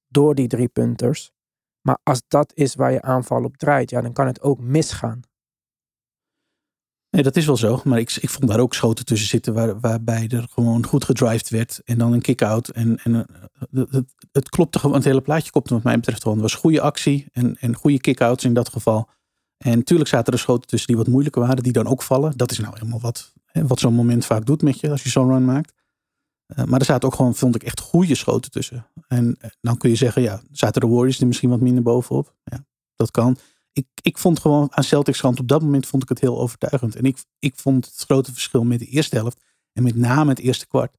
door 0.08 0.34
die 0.34 0.48
drie 0.48 0.68
punters. 0.68 1.32
Maar 1.86 1.98
als 2.02 2.22
dat 2.28 2.52
is 2.54 2.74
waar 2.74 2.92
je 2.92 3.02
aanval 3.02 3.44
op 3.44 3.56
draait, 3.56 3.90
ja, 3.90 4.00
dan 4.00 4.12
kan 4.12 4.26
het 4.26 4.42
ook 4.42 4.60
misgaan. 4.60 5.20
Nee, 7.10 7.22
dat 7.22 7.36
is 7.36 7.46
wel 7.46 7.56
zo. 7.56 7.80
Maar 7.84 7.98
ik, 7.98 8.12
ik 8.20 8.30
vond 8.30 8.48
daar 8.48 8.60
ook 8.60 8.74
schoten 8.74 9.04
tussen 9.04 9.28
zitten 9.28 9.54
waar, 9.54 9.80
waarbij 9.80 10.28
er 10.28 10.46
gewoon 10.50 10.86
goed 10.86 11.04
gedrived 11.04 11.48
werd. 11.48 11.80
En 11.84 11.98
dan 11.98 12.12
een 12.12 12.20
kick-out. 12.20 12.68
En, 12.68 12.98
en 13.02 13.14
eh, 13.14 13.42
het, 13.70 13.90
het- 13.90 14.14
het 14.32 14.48
klopte 14.48 14.90
het 14.90 15.04
hele 15.04 15.20
plaatje 15.20 15.50
klopte 15.50 15.74
wat 15.74 15.82
mij 15.82 15.94
betreft. 15.96 16.24
Het 16.24 16.40
was 16.40 16.54
goede 16.54 16.80
actie 16.80 17.26
en, 17.32 17.56
en 17.58 17.74
goede 17.74 18.00
kick-outs 18.00 18.44
in 18.44 18.54
dat 18.54 18.68
geval. 18.68 19.08
En 19.56 19.76
natuurlijk 19.78 20.08
zaten 20.08 20.32
er 20.32 20.38
schoten 20.38 20.68
tussen 20.68 20.88
die 20.88 20.96
wat 20.96 21.06
moeilijker 21.06 21.42
waren, 21.42 21.62
die 21.62 21.72
dan 21.72 21.86
ook 21.86 22.02
vallen. 22.02 22.36
Dat 22.36 22.50
is 22.50 22.58
nou 22.58 22.74
helemaal 22.74 23.00
wat, 23.00 23.32
hè, 23.44 23.66
wat 23.66 23.78
zo'n 23.80 23.94
moment 23.94 24.24
vaak 24.26 24.46
doet 24.46 24.62
met 24.62 24.80
je 24.80 24.90
als 24.90 25.02
je 25.02 25.08
zo'n 25.08 25.28
run 25.28 25.44
maakt. 25.44 25.72
Eh, 26.46 26.64
maar 26.64 26.80
er 26.80 26.86
zaten 26.86 27.08
ook 27.08 27.14
gewoon, 27.14 27.34
vond 27.34 27.54
ik, 27.54 27.62
echt 27.62 27.80
goede 27.80 28.14
schoten 28.14 28.50
tussen. 28.50 28.86
En 29.08 29.36
eh, 29.40 29.50
dan 29.60 29.76
kun 29.76 29.90
je 29.90 29.96
zeggen, 29.96 30.22
ja, 30.22 30.40
zaten 30.50 30.80
de 30.80 30.86
Warriors 30.86 31.20
er 31.20 31.26
misschien 31.26 31.50
wat 31.50 31.60
minder 31.60 31.82
bovenop. 31.82 32.34
Ja, 32.44 32.64
dat 32.96 33.10
kan. 33.10 33.36
Ik, 33.72 33.86
ik 34.02 34.18
vond 34.18 34.40
gewoon 34.40 34.68
aan 34.70 34.84
Celtics 34.84 35.20
kant 35.20 35.40
op 35.40 35.48
dat 35.48 35.62
moment 35.62 35.86
vond 35.86 36.02
ik 36.02 36.08
het 36.08 36.20
heel 36.20 36.38
overtuigend. 36.38 36.96
En 36.96 37.04
ik, 37.04 37.24
ik 37.38 37.54
vond 37.56 37.84
het 37.84 38.04
grote 38.06 38.32
verschil 38.32 38.64
met 38.64 38.78
de 38.78 38.86
eerste 38.86 39.16
helft 39.16 39.42
en 39.72 39.82
met 39.82 39.96
name 39.96 40.30
het 40.30 40.38
eerste 40.38 40.66
kwart. 40.66 40.96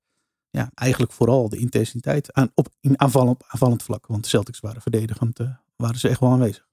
Ja, 0.49 0.71
eigenlijk 0.73 1.11
vooral 1.11 1.49
de 1.49 1.57
intensiteit 1.57 2.33
aan, 2.33 2.51
op, 2.53 2.67
in 2.79 2.99
aanvallend 2.99 3.83
vlak. 3.83 4.07
Want 4.07 4.23
de 4.23 4.29
Celtics 4.29 4.59
waren 4.59 4.81
verdedigend, 4.81 5.39
eh, 5.39 5.49
waren 5.75 5.99
ze 5.99 6.09
echt 6.09 6.19
wel 6.19 6.29
aanwezig. 6.31 6.67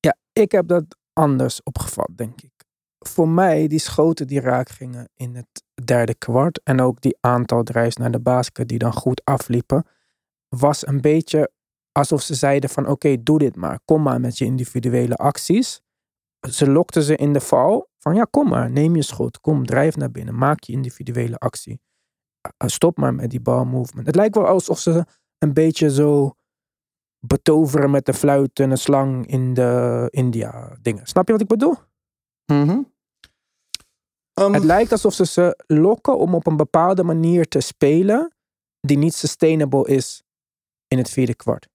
Ja, 0.00 0.16
ik 0.32 0.52
heb 0.52 0.68
dat 0.68 0.84
anders 1.12 1.62
opgevat, 1.62 2.10
denk 2.16 2.40
ik. 2.40 2.57
Voor 2.98 3.28
mij, 3.28 3.66
die 3.66 3.78
schoten 3.78 4.26
die 4.26 4.40
raak 4.40 4.68
gingen 4.68 5.08
in 5.14 5.34
het 5.34 5.64
derde 5.84 6.14
kwart. 6.14 6.60
En 6.64 6.80
ook 6.80 7.00
die 7.00 7.16
aantal 7.20 7.62
drives 7.62 7.96
naar 7.96 8.10
de 8.10 8.20
basket 8.20 8.68
die 8.68 8.78
dan 8.78 8.92
goed 8.92 9.24
afliepen. 9.24 9.86
Was 10.48 10.86
een 10.86 11.00
beetje 11.00 11.52
alsof 11.92 12.22
ze 12.22 12.34
zeiden 12.34 12.70
van 12.70 12.86
oké, 12.86 13.22
doe 13.22 13.38
dit 13.38 13.56
maar. 13.56 13.80
Kom 13.84 14.02
maar 14.02 14.20
met 14.20 14.38
je 14.38 14.44
individuele 14.44 15.14
acties. 15.14 15.80
Ze 16.50 16.70
lokten 16.70 17.02
ze 17.02 17.16
in 17.16 17.32
de 17.32 17.40
val. 17.40 17.90
Van 17.98 18.14
ja, 18.14 18.26
kom 18.30 18.48
maar, 18.48 18.70
neem 18.70 18.96
je 18.96 19.02
schot. 19.02 19.40
Kom, 19.40 19.66
drijf 19.66 19.96
naar 19.96 20.10
binnen. 20.10 20.34
Maak 20.34 20.62
je 20.62 20.72
individuele 20.72 21.36
actie. 21.36 21.80
Uh, 22.62 22.68
Stop 22.68 22.96
maar 22.96 23.14
met 23.14 23.30
die 23.30 23.40
balmovement. 23.40 24.06
Het 24.06 24.16
lijkt 24.16 24.34
wel 24.34 24.46
alsof 24.46 24.78
ze 24.78 25.04
een 25.38 25.52
beetje 25.52 25.90
zo 25.90 26.32
betoveren 27.26 27.90
met 27.90 28.06
de 28.06 28.14
fluit 28.14 28.60
en 28.60 28.70
een 28.70 28.78
slang 28.78 29.26
in 29.26 29.54
de 29.54 30.06
India 30.10 30.76
dingen. 30.80 31.06
Snap 31.06 31.26
je 31.26 31.32
wat 31.32 31.42
ik 31.42 31.48
bedoel? 31.48 31.74
Mhm. 32.52 32.80
Ehm, 34.34 34.52
Het 34.52 34.64
lijkt 34.64 34.92
alsof 34.92 35.14
ze 35.14 35.26
ze 35.26 35.62
lokken 35.66 36.18
om 36.18 36.34
op 36.34 36.46
een 36.46 36.56
bepaalde 36.56 37.02
manier 37.02 37.48
te 37.48 37.60
spelen 37.60 38.32
die 38.80 38.98
niet 38.98 39.14
sustainable 39.14 39.88
is 39.88 40.22
in 40.88 40.98
het 40.98 41.10
vierde 41.10 41.34
kwart. 41.34 41.68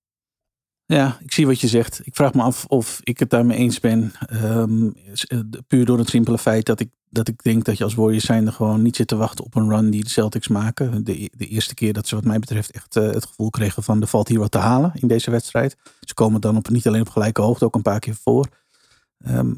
Ja, 0.86 1.18
ik 1.22 1.34
zie 1.34 1.46
wat 1.46 1.62
je 1.62 1.68
zegt. 1.68 2.02
Ik 2.04 2.16
vraag 2.16 2.34
me 2.34 2.42
af 2.42 2.66
of 2.66 3.00
ik 3.04 3.20
het 3.20 3.30
daarmee 3.30 3.58
eens 3.58 3.80
ben. 3.80 4.12
Ehm, 4.26 4.90
eh, 5.28 5.40
puur 5.68 5.86
door 5.86 5.98
het 5.98 6.10
simpele 6.10 6.38
feit 6.38 6.66
dat 6.66 6.80
ik, 6.80 6.90
dat 7.10 7.28
ik 7.28 7.44
denk 7.44 7.66
dat 7.66 7.78
je 7.78 7.84
als 7.84 7.94
Warriors 7.94 8.26
zijnde 8.26 8.52
gewoon 8.52 8.82
niet 8.82 8.96
zit 8.96 9.08
te 9.08 9.16
wachten 9.16 9.46
op 9.46 9.56
een 9.56 9.70
run 9.70 9.90
die 9.90 10.04
de 10.04 10.10
Celtics 10.10 10.48
maken. 10.48 11.04
De, 11.04 11.30
de 11.38 11.48
eerste 11.48 11.74
keer 11.74 11.94
dat 11.94 12.08
ze 12.08 12.16
wat 12.16 12.24
mij 12.24 12.40
betreft 12.40 12.72
echt 12.72 12.96
eh, 12.96 13.04
het 13.04 13.26
gevoel 13.26 13.50
kregen 13.50 13.84
van 13.84 14.02
er 14.02 14.08
valt 14.08 14.28
hier 14.28 14.40
wat 14.40 14.52
te 14.52 14.58
halen 14.58 14.92
in 14.96 15.08
deze 15.08 15.32
wedstrijd. 15.32 15.78
Ze 16.00 16.14
komen 16.14 16.42
dan 16.42 16.58
op, 16.58 16.70
niet 16.70 16.88
alleen 16.88 17.02
op 17.02 17.10
gelijke 17.10 17.42
hoogte, 17.42 17.66
ook 17.66 17.76
een 17.76 17.82
paar 17.82 18.00
keer 18.00 18.16
voor. 18.16 18.48
Ehm, 19.18 19.54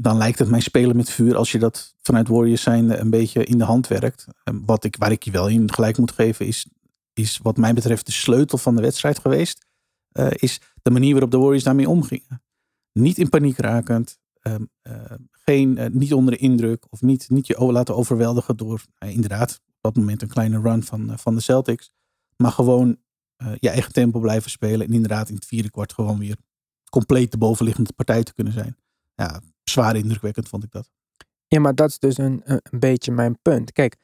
dan 0.00 0.16
lijkt 0.16 0.38
het 0.38 0.48
mij 0.48 0.60
spelen 0.60 0.96
met 0.96 1.10
vuur 1.10 1.36
als 1.36 1.52
je 1.52 1.58
dat 1.58 1.94
vanuit 2.02 2.28
Warriors 2.28 2.62
zijnde 2.62 2.96
een 2.96 3.10
beetje 3.10 3.44
in 3.44 3.58
de 3.58 3.64
hand 3.64 3.86
werkt. 3.86 4.26
Wat 4.64 4.84
ik, 4.84 4.96
waar 4.98 5.12
ik 5.12 5.22
je 5.22 5.30
wel 5.30 5.48
in 5.48 5.72
gelijk 5.72 5.98
moet 5.98 6.12
geven 6.12 6.46
is, 6.46 6.66
is 7.12 7.38
wat 7.42 7.56
mij 7.56 7.74
betreft 7.74 8.06
de 8.06 8.12
sleutel 8.12 8.58
van 8.58 8.76
de 8.76 8.82
wedstrijd 8.82 9.18
geweest 9.18 9.66
eh, 10.08 10.26
is 10.30 10.60
de 10.82 10.90
manier 10.90 11.12
waarop 11.12 11.30
de 11.30 11.38
Warriors 11.38 11.64
daarmee 11.64 11.88
omgingen. 11.88 12.42
Niet 12.92 13.18
in 13.18 13.28
paniek 13.28 13.56
rakend, 13.56 14.18
ehm, 14.40 14.64
eh, 14.82 14.94
geen, 15.30 15.78
eh, 15.78 15.90
niet 15.90 16.14
onder 16.14 16.34
de 16.34 16.40
indruk 16.40 16.86
of 16.90 17.02
niet, 17.02 17.30
niet 17.30 17.46
je 17.46 17.72
laten 17.72 17.96
overweldigen 17.96 18.56
door 18.56 18.82
eh, 18.94 19.10
inderdaad 19.10 19.60
op 19.66 19.76
dat 19.80 19.96
moment 19.96 20.22
een 20.22 20.28
kleine 20.28 20.60
run 20.60 20.82
van, 20.82 21.18
van 21.18 21.34
de 21.34 21.40
Celtics. 21.40 21.90
Maar 22.36 22.52
gewoon 22.52 22.98
je 23.60 23.68
eigen 23.68 23.92
tempo 23.92 24.20
blijven 24.20 24.50
spelen 24.50 24.86
en 24.86 24.92
inderdaad 24.92 25.28
in 25.28 25.34
het 25.34 25.46
vierde 25.46 25.70
kwart 25.70 25.92
gewoon 25.92 26.18
weer 26.18 26.36
compleet 26.90 27.30
de 27.30 27.38
bovenliggende 27.38 27.92
partij 27.92 28.22
te 28.22 28.34
kunnen 28.34 28.52
zijn. 28.52 28.76
Ja, 29.14 29.40
zwaar 29.68 29.96
indrukwekkend 29.96 30.48
vond 30.48 30.64
ik 30.64 30.70
dat. 30.70 30.90
Ja, 31.46 31.60
maar 31.60 31.74
dat 31.74 31.88
is 31.88 31.98
dus 31.98 32.18
een, 32.18 32.42
een 32.44 32.78
beetje 32.78 33.12
mijn 33.12 33.38
punt. 33.42 33.72
Kijk, 33.72 33.96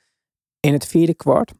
in 0.60 0.72
het 0.72 0.86
vierde 0.86 1.14
kwart, 1.14 1.52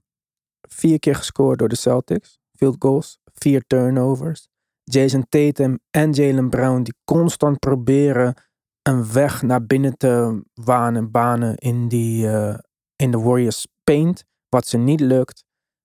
vier 0.69 0.99
keer 0.99 1.15
gescoord 1.15 1.59
door 1.59 1.69
de 1.69 1.77
Celtics. 1.77 2.39
Field 2.53 2.77
goals, 2.79 3.19
vier 3.25 3.65
turnovers. 3.67 4.49
Jason 4.85 5.29
Tatum 5.29 5.79
en 5.91 6.13
Jalen 6.13 6.51
Brown 6.51 6.83
die 6.83 6.95
constant 7.05 7.59
proberen 7.59 8.35
een 8.83 9.13
weg 9.13 9.43
naar 9.43 9.67
binnen 9.67 9.97
te 9.97 10.43
wanen, 10.55 11.11
banen 11.11 11.57
in, 11.57 11.89
die, 11.89 12.29
eh, 12.29 12.59
in 12.97 13.11
de 13.11 13.19
Warriors 13.19 13.67
paint. 13.85 14.25
Wat 14.49 14.67
ze 14.67 14.77
niet 14.77 15.01
lukt. 15.01 15.45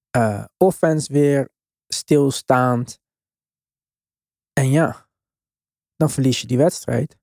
Eh, 0.09 0.45
offense 0.57 1.13
weer 1.13 1.49
stilstaand. 1.87 2.99
En 4.53 4.69
ja, 4.69 5.07
dan 5.95 6.09
verlies 6.09 6.41
je 6.41 6.47
die 6.47 6.57
wedstrijd. 6.57 7.18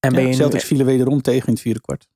En 0.00 0.10
ben 0.10 0.20
Ja, 0.20 0.20
je 0.20 0.26
nu 0.26 0.34
Celtics 0.34 0.64
vielen 0.64 0.86
wederom 0.86 1.22
tegen 1.22 1.46
in 1.46 1.52
het 1.52 1.62
vierde 1.62 1.80
kwart. 1.80 2.08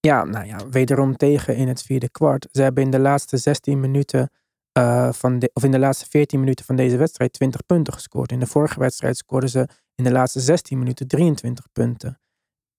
ja, 0.00 0.24
nou 0.24 0.46
ja, 0.46 0.68
wederom 0.70 1.16
tegen 1.16 1.56
in 1.56 1.68
het 1.68 1.82
vierde 1.82 2.10
kwart. 2.10 2.48
Ze 2.52 2.62
hebben 2.62 2.84
in 2.84 2.90
de 2.90 2.98
laatste 2.98 3.36
16 3.36 3.80
minuten 3.80 4.30
eh, 4.72 5.12
van 5.12 5.38
de, 5.38 5.50
of 5.52 5.64
in 5.64 5.70
de 5.70 5.78
laatste 5.78 6.06
14 6.08 6.40
minuten 6.40 6.64
van 6.64 6.76
deze 6.76 6.96
wedstrijd 6.96 7.32
20 7.32 7.66
punten 7.66 7.92
gescoord. 7.92 8.32
In 8.32 8.40
de 8.40 8.46
vorige 8.46 8.78
wedstrijd 8.78 9.16
scoorden 9.16 9.50
ze 9.50 9.68
in 9.94 10.04
de 10.04 10.10
laatste 10.12 10.40
16 10.40 10.78
minuten 10.78 11.06
23 11.06 11.64
punten. 11.72 12.20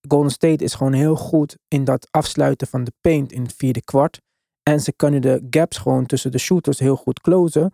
Golden 0.08 0.32
State 0.32 0.64
is 0.64 0.74
gewoon 0.74 0.94
heel 0.94 1.16
goed 1.16 1.58
in 1.68 1.84
dat 1.84 2.08
afsluiten 2.12 2.68
van 2.68 2.84
de 2.84 2.94
paint 3.02 3.32
in 3.32 3.42
het 3.42 3.54
vierde 3.54 3.84
kwart. 3.84 4.22
En 4.64 4.80
ze 4.80 4.94
kunnen 4.94 5.22
de 5.22 5.48
gaps 5.50 5.78
gewoon 5.78 6.06
tussen 6.06 6.32
de 6.32 6.38
shooters 6.38 6.80
heel 6.80 6.96
goed 6.96 7.22
closen. 7.22 7.72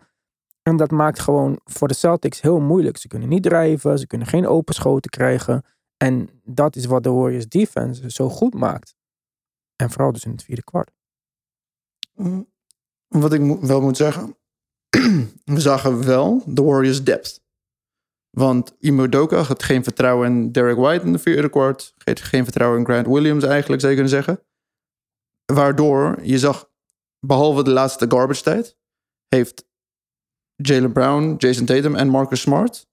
En 0.62 0.76
dat 0.76 0.90
maakt 0.90 1.20
gewoon 1.20 1.60
voor 1.64 1.88
de 1.88 1.94
Celtics 1.94 2.40
heel 2.40 2.60
moeilijk. 2.60 2.96
Ze 2.96 3.08
kunnen 3.08 3.28
niet 3.28 3.42
drijven, 3.42 3.98
ze 3.98 4.06
kunnen 4.06 4.26
geen 4.26 4.46
open 4.46 4.74
schoten 4.74 5.10
krijgen. 5.10 5.64
En 6.02 6.30
dat 6.44 6.76
is 6.76 6.84
wat 6.84 7.02
de 7.02 7.10
Warriors 7.10 7.48
defense 7.48 8.10
zo 8.10 8.28
goed 8.28 8.54
maakt. 8.54 8.94
En 9.76 9.90
vooral 9.90 10.12
dus 10.12 10.24
in 10.24 10.30
het 10.30 10.42
vierde 10.42 10.64
kwart. 10.64 10.90
Mm, 12.14 12.48
Wat 13.08 13.32
ik 13.32 13.60
wel 13.60 13.80
moet 13.80 13.96
zeggen. 13.96 14.36
we 15.54 15.60
zagen 15.60 16.04
wel 16.04 16.42
de 16.46 16.62
Warriors 16.62 17.04
depth. 17.04 17.42
Want 18.30 18.76
Imo 18.78 19.08
Doka 19.08 19.42
had 19.42 19.62
geen 19.62 19.84
vertrouwen 19.84 20.30
in 20.30 20.52
Derek 20.52 20.76
White 20.76 21.04
in 21.04 21.12
de 21.12 21.18
vierde 21.18 21.48
kwart. 21.48 21.94
Geen 21.96 22.44
vertrouwen 22.44 22.78
in 22.78 22.84
Grant 22.84 23.06
Williams 23.06 23.44
eigenlijk, 23.44 23.80
zou 23.80 23.92
je 23.92 23.98
kunnen 23.98 24.24
zeggen. 24.24 24.44
Waardoor 25.44 26.18
je 26.22 26.38
zag, 26.38 26.70
behalve 27.26 27.64
de 27.64 27.70
laatste 27.70 28.06
garbage 28.08 28.42
tijd, 28.42 28.76
heeft 29.28 29.68
Jalen 30.54 30.92
Brown, 30.92 31.34
Jason 31.38 31.66
Tatum 31.66 31.94
en 31.94 32.08
Marcus 32.08 32.40
Smart 32.40 32.88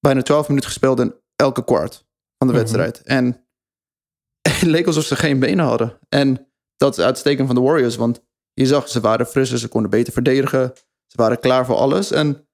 bijna 0.00 0.22
12 0.22 0.48
minuten 0.48 0.68
gespeeld 0.68 1.00
in 1.00 1.14
elke 1.36 1.64
kwart 1.64 2.04
van 2.46 2.46
de 2.46 2.52
Mhm. 2.52 2.62
wedstrijd. 2.62 3.02
En 3.02 3.46
het 4.48 4.62
leek 4.62 4.86
alsof 4.86 5.04
ze 5.04 5.16
geen 5.16 5.38
benen 5.38 5.64
hadden. 5.64 5.98
En 6.08 6.52
dat 6.76 6.98
is 6.98 7.04
uitstekend 7.04 7.46
van 7.46 7.56
de 7.56 7.62
Warriors, 7.62 7.96
want 7.96 8.22
je 8.52 8.66
zag, 8.66 8.88
ze 8.88 9.00
waren 9.00 9.26
frisser, 9.26 9.58
ze 9.58 9.68
konden 9.68 9.90
beter 9.90 10.12
verdedigen. 10.12 10.72
Ze 11.06 11.16
waren 11.16 11.38
klaar 11.40 11.66
voor 11.66 11.74
alles. 11.76 12.10
En 12.10 12.48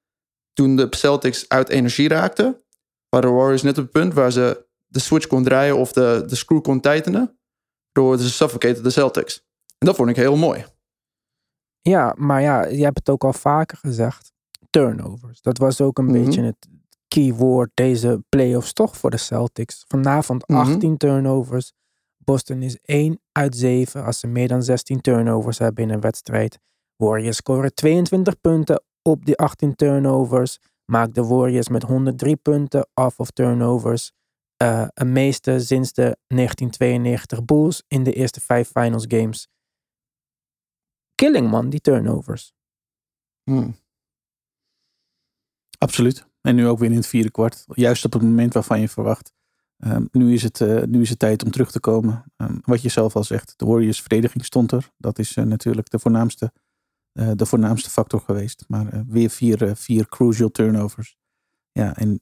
toen 0.53 0.77
de 0.77 0.87
Celtics 0.91 1.49
uit 1.49 1.69
energie 1.69 2.09
raakten, 2.09 2.63
waren 3.09 3.29
de 3.31 3.35
Warriors 3.37 3.63
net 3.63 3.79
op 3.79 3.83
het 3.83 3.93
punt 3.93 4.15
waar 4.15 4.33
ze 4.33 4.67
de 4.87 4.99
switch 4.99 5.27
kon 5.27 5.45
draaien 5.45 5.77
of 5.77 5.93
de, 5.93 6.25
de 6.27 6.35
screw 6.37 6.61
kon 6.63 6.81
tightenen. 6.81 7.39
Door 7.93 8.19
ze 8.19 8.31
suffocaten 8.31 8.83
de 8.83 8.91
Celtics. 8.91 9.47
En 9.79 9.87
dat 9.87 9.97
vond 9.97 10.09
ik 10.11 10.17
heel 10.17 10.37
mooi. 10.37 10.65
Ja, 11.81 12.15
maar 12.19 12.43
ja, 12.43 12.65
je 12.67 12.85
hebt 12.85 12.99
het 12.99 13.09
ook 13.09 13.25
al 13.25 13.33
vaker 13.33 13.79
gezegd. 13.79 14.33
Turnovers. 14.71 15.41
Dat 15.41 15.59
was 15.59 15.81
ook 15.81 15.99
een 15.99 16.05
Mhm. 16.05 16.25
beetje 16.25 16.43
het 16.43 16.69
keyword 17.09 17.71
deze 17.75 18.25
playoffs 18.29 18.73
toch 18.73 18.97
voor 18.97 19.11
de 19.11 19.17
Celtics. 19.17 19.85
Vanavond 19.87 20.49
Mhm. 20.49 20.59
18 20.59 20.97
turnovers. 20.97 21.73
Boston 22.17 22.63
is 22.63 22.79
1 22.83 23.21
uit 23.33 23.57
7 23.57 24.05
als 24.05 24.19
ze 24.19 24.27
meer 24.27 24.49
dan 24.49 24.63
16 24.63 25.01
turnovers 25.01 25.59
hebben 25.59 25.85
in 25.85 25.91
een 25.91 26.01
wedstrijd. 26.01 26.59
Warriors 26.97 27.37
scoren 27.37 27.75
22 27.75 28.41
punten 28.41 28.83
op 29.03 29.25
die 29.25 29.37
18 29.37 29.75
turnovers. 29.75 30.59
Maakt 30.85 31.15
de 31.15 31.25
Warriors 31.25 31.69
met 31.69 31.83
103 31.83 32.37
punten 32.37 32.89
off 32.95 33.19
of 33.19 33.31
turnovers. 33.31 34.13
Eh, 34.57 34.87
een 34.95 35.13
meeste 35.13 35.61
sinds 35.61 35.93
de 35.93 36.17
1992 36.27 37.45
Bulls 37.45 37.83
in 37.89 38.03
de 38.03 38.13
eerste 38.13 38.41
vijf 38.41 38.69
finals 38.69 39.05
games. 39.09 39.49
Killing 41.15 41.51
man, 41.51 41.71
die 41.71 41.81
turnovers. 41.81 42.53
Hmm. 43.43 43.77
Absoluut. 45.79 46.28
En 46.41 46.55
nu 46.55 46.67
ook 46.67 46.79
weer 46.79 46.91
in 46.91 46.97
het 46.97 47.07
vierde 47.07 47.31
kwart. 47.31 47.65
Juist 47.69 48.05
op 48.05 48.13
het 48.13 48.23
moment 48.23 48.55
waarvan 48.55 48.81
je 48.81 48.89
verwacht. 48.89 49.33
ehm, 49.79 50.05
nu, 50.13 50.33
is 50.33 50.43
het, 50.43 50.61
eh, 50.61 50.83
nu 50.83 51.01
is 51.01 51.09
het 51.09 51.19
tijd 51.19 51.45
om 51.45 51.51
terug 51.51 51.71
te 51.71 51.81
komen. 51.81 52.25
Ehm, 52.37 52.57
wat 52.65 52.83
je 52.83 52.89
zelf 52.89 53.17
al 53.17 53.25
zegt, 53.25 53.55
de 53.57 53.65
Warriors 53.67 54.01
verdediging 54.01 54.45
stond 54.45 54.73
er. 54.73 54.91
Dat 54.97 55.19
is 55.19 55.37
eh, 55.37 55.45
natuurlijk 55.45 55.91
de 55.91 55.99
voornaamste, 55.99 56.53
eh, 57.13 57.31
de 57.35 57.47
voornaamste 57.47 57.91
factor 57.91 58.21
geweest. 58.21 58.65
Maar 58.69 59.05
weer 59.07 59.31
vier, 59.31 59.77
vier 59.77 60.09
crucial 60.09 60.51
turnovers. 60.51 61.17
Ja, 61.73 61.97
en 61.97 62.21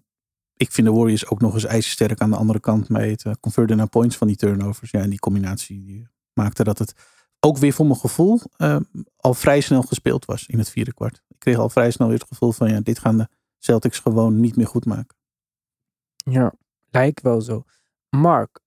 ik 0.57 0.73
vind 0.73 0.87
de 0.87 0.93
Warriors 0.93 1.27
ook 1.27 1.41
nog 1.41 1.55
eens 1.55 1.65
ijzersterk 1.65 2.21
aan 2.21 2.31
de 2.31 2.37
andere 2.37 2.61
kant 2.61 2.89
bij 2.89 3.11
het 3.11 3.41
converten 3.41 3.77
naar 3.77 3.89
points 3.89 4.17
van 4.17 4.27
die 4.27 4.37
turnovers. 4.37 4.91
Ja, 4.91 5.01
en 5.01 5.11
die 5.11 5.19
combinatie 5.19 5.85
die 5.85 6.09
maakte 6.33 6.65
dat 6.65 6.79
het 6.79 6.95
ook 7.41 7.59
weer 7.59 7.73
voor 7.73 7.87
mijn 7.87 7.99
gevoel 7.99 8.41
eh, 8.57 8.77
al 9.17 9.35
vrij 9.35 9.61
snel 9.61 9.83
gespeeld 9.83 10.25
was 10.25 10.47
in 10.47 10.59
het 10.59 10.71
vierde 10.71 10.95
kwart. 10.95 11.23
ik 11.29 11.39
kreeg 11.39 11.57
al 11.57 11.69
vrij 11.69 11.91
snel 11.91 12.09
weer 12.09 12.19
het 12.19 12.29
gevoel 12.29 12.53
van 12.53 12.69
ja, 12.69 12.81
dit 12.81 12.99
gaan 12.99 13.17
de 13.17 13.29
Celtics 13.59 13.99
gewoon 13.99 14.41
niet 14.41 14.57
meer 14.57 14.67
goed 14.67 14.85
maken. 14.85 15.17
Ja, 16.17 16.53
lijkt 16.91 17.23
wel 17.23 17.41
zo. 17.41 17.65
Mark, 18.11 18.61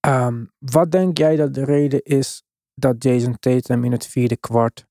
ehm, 0.00 0.44
wat 0.58 0.90
denk 0.90 1.18
jij 1.18 1.36
dat 1.36 1.54
de 1.54 1.64
reden 1.64 2.02
is 2.02 2.42
dat 2.74 3.02
Jason 3.02 3.38
Tatum 3.38 3.84
in 3.84 3.92
het 3.92 4.06
vierde 4.06 4.36
kwart 4.36 4.86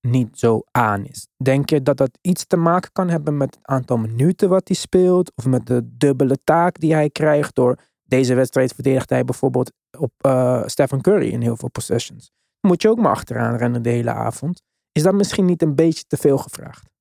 niet 0.00 0.38
zo 0.38 0.62
aan 0.70 1.04
is? 1.04 1.28
Denk 1.36 1.70
je 1.70 1.82
dat 1.82 1.96
dat 1.96 2.18
iets 2.20 2.46
te 2.46 2.56
maken 2.56 2.92
kan 2.92 3.08
hebben 3.08 3.36
met 3.36 3.54
het 3.54 3.66
aantal 3.66 3.96
minuten 3.96 4.48
wat 4.48 4.68
hij 4.68 4.76
speelt? 4.76 5.32
Of 5.34 5.46
met 5.46 5.66
de 5.66 5.96
dubbele 5.96 6.36
taak 6.44 6.80
die 6.80 6.94
hij 6.94 7.10
krijgt 7.10 7.54
door 7.54 7.78
deze 8.02 8.34
wedstrijd 8.34 8.72
verdedigt 8.72 9.10
hij 9.10 9.24
bijvoorbeeld 9.24 9.72
op 9.98 10.12
eh, 10.16 10.62
Stephen 10.66 11.00
Curry 11.00 11.28
in 11.28 11.40
heel 11.40 11.56
veel 11.56 11.70
possessions. 11.70 12.30
Moet 12.60 12.82
je 12.82 12.88
ook 12.88 12.98
maar 12.98 13.12
achteraan 13.12 13.56
rennen 13.56 13.82
de 13.82 13.90
hele 13.90 14.12
avond. 14.12 14.62
Is 14.92 15.02
dat 15.02 15.14
misschien 15.14 15.44
niet 15.44 15.62
een 15.62 15.74
beetje 15.74 16.04
te 16.06 16.16
veel 16.16 16.38
gevraagd? 16.38 16.91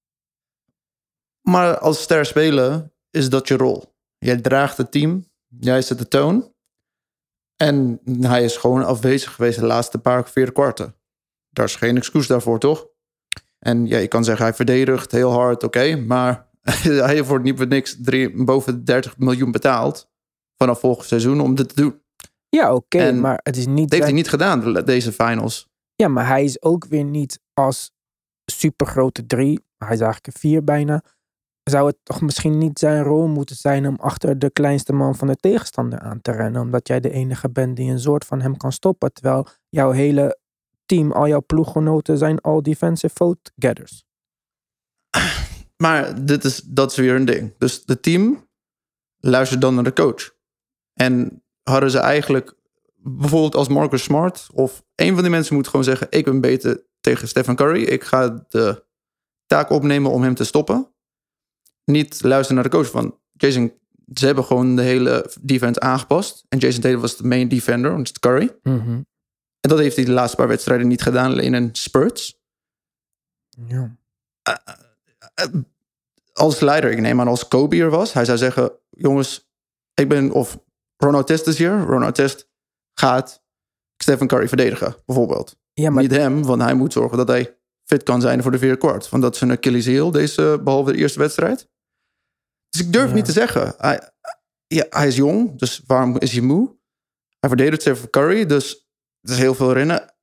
Maar 1.42 1.78
als 1.78 2.02
ster 2.02 2.26
spelen 2.26 2.94
is 3.10 3.30
dat 3.30 3.48
je 3.48 3.58
rol. 3.58 3.94
Jij 4.18 4.38
draagt 4.42 4.78
het 4.78 4.92
team, 4.92 5.26
jij 5.48 5.82
zet 5.82 5.98
de 5.98 6.08
toon. 6.08 6.54
En 7.56 8.00
hij 8.22 8.44
is 8.44 8.58
gewoon 8.58 8.86
afwezig 8.86 9.34
geweest 9.34 9.60
de 9.60 9.66
laatste 9.66 10.00
paar 10.00 10.30
vier 10.30 10.52
kwarten. 10.52 10.96
Daar 11.50 11.66
is 11.66 11.76
geen 11.76 11.98
excuus 11.98 12.28
daarvoor, 12.28 12.60
toch? 12.60 12.88
En 13.60 13.88
ja, 13.88 13.98
je 13.98 14.08
kan 14.08 14.24
zeggen 14.24 14.46
hij 14.46 14.54
verdedigt 14.54 15.12
heel 15.12 15.32
hard, 15.32 15.64
oké. 15.64 15.96
maar 15.96 16.50
hij 17.08 17.24
wordt 17.26 17.44
niet 17.44 17.58
voor 17.58 17.68
niks 17.68 17.98
drie, 18.02 18.44
boven 18.44 18.74
de 18.74 18.84
30 18.84 19.18
miljoen 19.18 19.52
betaald. 19.52 20.10
Vanaf 20.58 20.80
volgend 20.80 21.08
seizoen 21.08 21.42
om 21.42 21.56
dit 21.56 21.70
te 21.70 21.76
doen. 21.76 22.02
Ja, 22.50 22.74
oké, 22.74 23.12
maar 23.12 23.40
het 23.44 23.58
is 23.58 23.66
niet... 23.66 23.82
Dat 23.82 23.92
heeft 23.92 24.04
hij 24.04 24.12
niet 24.14 24.30
gedaan, 24.30 24.74
de- 24.74 24.84
deze 24.84 25.12
finals. 25.12 25.70
Ja, 25.96 26.08
maar 26.08 26.28
hij 26.28 26.44
is 26.44 26.62
ook 26.62 26.86
weer 26.86 27.04
niet 27.04 27.40
als 27.54 27.92
supergrote 28.46 29.26
drie. 29.26 29.60
Hij 29.78 29.94
is 29.94 30.00
eigenlijk 30.00 30.28
een 30.28 30.40
vier 30.40 30.64
bijna. 30.64 31.04
Zou 31.72 31.88
het 31.88 31.98
toch 32.04 32.22
misschien 32.22 32.58
niet 32.58 32.80
zijn 32.80 33.04
rol 33.04 33.28
moeten 33.28 33.56
zijn 33.56 33.88
om 33.88 33.96
achter 34.00 34.40
de 34.40 34.50
kleinste 34.50 34.94
man 34.94 35.16
van 35.16 35.28
de 35.28 35.36
tegenstander 35.36 36.00
aan 36.00 36.22
te 36.22 36.32
rennen? 36.32 36.62
Omdat 36.62 36.88
jij 36.88 37.00
de 37.00 37.12
enige 37.12 37.50
bent 37.50 37.76
die 37.76 37.92
een 37.92 38.00
soort 38.00 38.26
van 38.26 38.42
hem 38.42 38.58
kan 38.58 38.72
stoppen. 38.72 39.14
Terwijl 39.14 39.48
jouw 39.70 39.92
hele 39.92 40.40
team, 40.86 41.12
al 41.12 41.28
jouw 41.28 41.42
ploeggenoten 41.42 42.18
zijn 42.18 42.42
al 42.42 42.64
defensive 42.64 43.14
vote 43.16 43.52
getters. 43.56 44.04
Maar 45.84 46.26
dit 46.26 46.44
is, 46.44 46.62
dat 46.62 46.92
is 46.92 46.98
weer 46.98 47.16
een 47.16 47.26
ding. 47.26 47.54
Dus 47.58 47.84
de 47.86 48.00
team 48.00 48.48
luistert 49.20 49.62
dan 49.62 49.76
naar 49.76 49.84
de 49.84 49.94
coach. 49.94 50.32
En 50.94 51.44
hadden 51.64 51.92
ze 51.92 52.00
eigenlijk, 52.00 52.54
bijvoorbeeld 52.96 53.56
als 53.56 53.68
Marcus 53.68 54.04
Smart, 54.04 54.50
of 54.54 54.84
een 54.96 55.14
van 55.14 55.22
die 55.22 55.32
mensen 55.32 55.56
moet 55.56 55.68
gewoon 55.68 55.84
zeggen: 55.84 56.08
Ik 56.10 56.26
ben 56.26 56.42
beter 56.42 56.84
tegen 57.00 57.28
Stephen 57.28 57.56
Curry. 57.56 57.84
Ik 57.84 58.04
ga 58.04 58.46
de 58.50 58.84
taak 59.46 59.70
opnemen 59.70 60.12
om 60.12 60.24
hem 60.24 60.36
te 60.36 60.44
stoppen. 60.44 60.91
Niet 61.92 62.24
luisteren 62.24 62.56
naar 62.62 62.72
de 62.72 62.78
coach 62.78 62.90
van 62.90 63.20
Jason. 63.32 63.74
Ze 64.14 64.26
hebben 64.26 64.44
gewoon 64.44 64.76
de 64.76 64.82
hele 64.82 65.32
defense 65.42 65.80
aangepast. 65.80 66.46
En 66.50 66.58
Jason 66.58 66.82
Tatum 66.82 67.00
was 67.00 67.18
de 67.18 67.28
main 67.28 67.48
defender, 67.48 67.92
want 67.92 68.20
Curry. 68.20 68.56
En 69.60 69.70
dat 69.70 69.80
heeft 69.80 69.96
hij 69.96 70.06
de 70.06 70.12
laatste 70.12 70.36
paar 70.36 70.48
wedstrijden 70.48 70.88
niet 70.88 71.02
gedaan, 71.02 71.32
alleen 71.32 71.54
in 71.54 71.70
spurts. 71.72 72.40
Ja. 73.68 73.96
als 76.34 76.60
leider, 76.60 76.92
ik 76.92 77.00
neem 77.00 77.20
aan 77.20 77.28
als 77.28 77.48
Kobe 77.48 77.78
er 77.78 77.90
was, 77.90 78.14
hij 78.14 78.26
zou 78.26 78.38
zeggen: 78.38 78.72
Jongens, 78.90 79.50
ik 79.94 80.10
ben, 80.10 80.32
of 80.32 80.60
Ron 80.98 81.24
Test 81.24 81.48
is 81.48 81.58
hier. 81.58 81.80
Ron 81.80 82.12
Test 82.12 82.50
gaat 82.94 83.44
Stephen 83.98 84.28
Curry 84.28 84.48
verdedigen, 84.48 84.96
bijvoorbeeld. 85.06 85.58
ja, 85.74 85.90
maar 85.90 86.04
Niet 86.04 86.12
hem, 86.12 86.44
want 86.44 86.62
hij 86.62 86.74
moet 86.74 86.94
zorgen 86.94 87.18
dat 87.18 87.28
hij 87.28 87.58
fit 87.84 88.04
kan 88.04 88.22
zijn 88.22 88.42
voor 88.42 88.52
de 88.52 88.58
vierde 88.58 88.78
kwart. 88.78 89.10
Want 89.10 89.24
dat 89.24 89.36
is 89.36 89.42
een 89.42 89.52
Achilles 89.52 89.86
heel, 89.86 90.12
deze, 90.12 90.60
behalve 90.64 90.92
de 90.92 90.98
eerste 90.98 91.20
wedstrijd. 91.20 91.70
Dus 92.72 92.82
ik 92.82 92.94
durf 92.94 93.10
Ja. 93.10 93.16
niet 93.16 93.26
te 93.26 93.32
zeggen. 93.32 93.74
Hij, 93.78 94.12
ja, 94.68 94.86
hij 94.90 95.08
is 95.08 95.16
jong, 95.16 95.60
dus 95.60 95.82
waarom 95.86 96.18
is 96.20 96.32
hij 96.32 96.42
moe? 96.42 96.76
Hij 97.40 97.50
verdedigt 97.50 97.82
Stephen 97.82 98.10
Curry, 98.10 98.46
dus 98.46 98.88
er 99.22 99.32
is 99.32 99.38
heel 99.38 99.56
veel 99.56 99.74
rennen. 99.74 100.14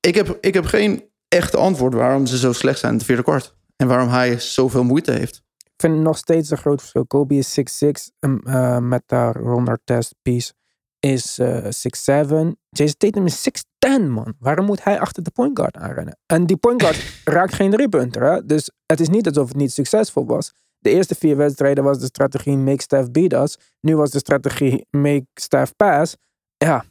Ik 0.00 0.14
heb, 0.14 0.38
ik 0.40 0.54
heb 0.54 0.64
geen 0.64 1.10
echte 1.28 1.56
antwoord 1.56 1.94
waarom 1.94 2.26
ze 2.26 2.38
zo 2.38 2.52
slecht 2.52 2.78
zijn 2.78 2.92
in 2.92 2.98
de 2.98 3.04
vierde 3.04 3.22
kwart. 3.22 3.56
En 3.76 3.86
waarom 3.88 4.08
hij 4.08 4.38
zoveel 4.38 4.84
moeite 4.84 5.12
heeft. 5.12 5.42
ik 5.56 5.72
vind 5.76 5.94
het 5.94 6.02
nog 6.02 6.16
steeds 6.16 6.50
een 6.50 6.56
groot 6.58 6.80
verschil. 6.80 7.06
Kobe 7.06 7.34
is 7.34 7.58
6'6 7.60 8.14
um, 8.18 8.40
eh, 8.44 8.78
met 8.78 9.02
de 9.06 9.32
Ronda 9.32 9.78
test 9.84 10.14
piece 10.22 10.52
is 10.98 11.38
eh 11.38 11.64
6'7. 11.64 12.56
Jason 12.68 12.96
Tatum 12.98 13.26
is 13.26 13.48
6'10 13.88 14.08
man. 14.08 14.34
Waarom 14.38 14.66
moet 14.66 14.84
hij 14.84 15.00
achter 15.00 15.22
de 15.22 15.30
point 15.30 15.58
guard 15.58 15.76
aanrennen? 15.76 16.18
En 16.26 16.46
die 16.46 16.56
point 16.56 16.82
guard 16.82 17.02
raakt 17.24 17.54
geen 17.54 17.70
driepunter. 17.70 18.22
Hè? 18.32 18.46
Dus 18.46 18.70
het 18.86 19.00
is 19.00 19.08
niet 19.08 19.26
alsof 19.26 19.48
het 19.48 19.56
niet 19.56 19.72
succesvol 19.72 20.26
was. 20.26 20.52
De 20.82 20.90
eerste 20.90 21.14
vier 21.14 21.36
wedstrijden 21.36 21.84
was 21.84 21.98
de 21.98 22.06
strategie 22.06 22.56
make 22.56 22.82
Steph 22.82 23.10
beat 23.10 23.32
us. 23.32 23.58
Nu 23.80 23.96
was 23.96 24.10
de 24.10 24.18
strategie 24.18 24.86
make 24.90 25.26
Steph 25.34 25.72
pass. 25.76 26.16
Ja, 26.56 26.84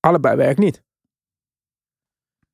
allebei 0.00 0.36
werkt 0.36 0.58
niet. 0.58 0.82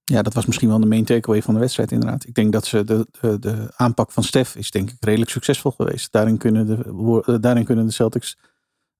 Ja, 0.05 0.23
dat 0.23 0.35
was 0.35 0.47
misschien 0.47 0.68
wel 0.68 0.81
de 0.81 0.87
main 0.87 1.05
takeaway 1.05 1.42
van 1.42 1.55
de 1.55 1.61
wedstrijd 1.61 1.92
inderdaad. 1.92 2.27
Ik 2.27 2.35
denk 2.35 2.53
dat 2.53 2.66
ze 2.66 2.85
de, 2.85 3.07
de, 3.40 3.73
aanpak 3.77 4.12
van 4.12 4.23
Stef 4.23 4.57
is 4.57 4.71
denk 4.71 4.90
ik 4.90 4.97
redelijk 5.01 5.31
succesvol 5.31 5.71
geweest. 5.71 6.12
Daarin 6.12 6.38
kunnen 6.38 6.66
de, 6.66 7.23
eh, 7.27 7.35
daarin 7.40 7.64
kunnen 7.64 7.87
de 7.87 7.92
Celtics 7.92 8.37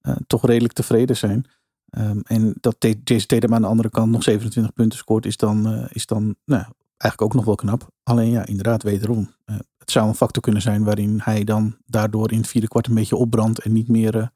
eh, 0.01 0.17
toch 0.27 0.47
redelijk 0.47 0.73
tevreden 0.73 1.17
zijn. 1.17 1.47
Ehm, 1.91 2.21
en 2.23 2.55
dat 2.61 2.77
Jason 3.05 3.27
Tatum 3.27 3.55
aan 3.55 3.63
de 3.63 3.69
andere 3.69 3.91
kant 3.91 4.11
nog 4.11 4.23
27 4.23 4.73
punten 4.73 4.99
scoort 4.99 5.27
is 5.27 5.37
dan, 5.37 5.67
eh, 5.67 5.85
is 5.89 6.07
dan 6.07 6.37
nou, 6.45 6.65
eigenlijk 6.97 7.23
ook 7.23 7.35
nog 7.35 7.45
wel 7.45 7.55
knap. 7.55 7.89
Alleen 8.03 8.31
ja, 8.31 8.47
inderdaad 8.47 8.83
wederom. 8.83 9.35
eh, 9.45 9.57
het 9.89 9.97
zou 9.97 10.09
een 10.09 10.15
factor 10.15 10.43
kunnen 10.43 10.63
zijn 10.63 10.85
waarin 10.85 11.21
hij 11.23 11.45
dan 11.45 11.77
daardoor 11.87 12.33
in 12.33 12.39
het 12.39 12.47
vierde 12.49 12.69
kwart 12.69 12.87
een 12.87 12.95
beetje 12.95 13.17
opbrandt. 13.17 13.59
En 13.59 13.73
niet 13.73 13.89
meer 13.89 14.19
eh, 14.19 14.27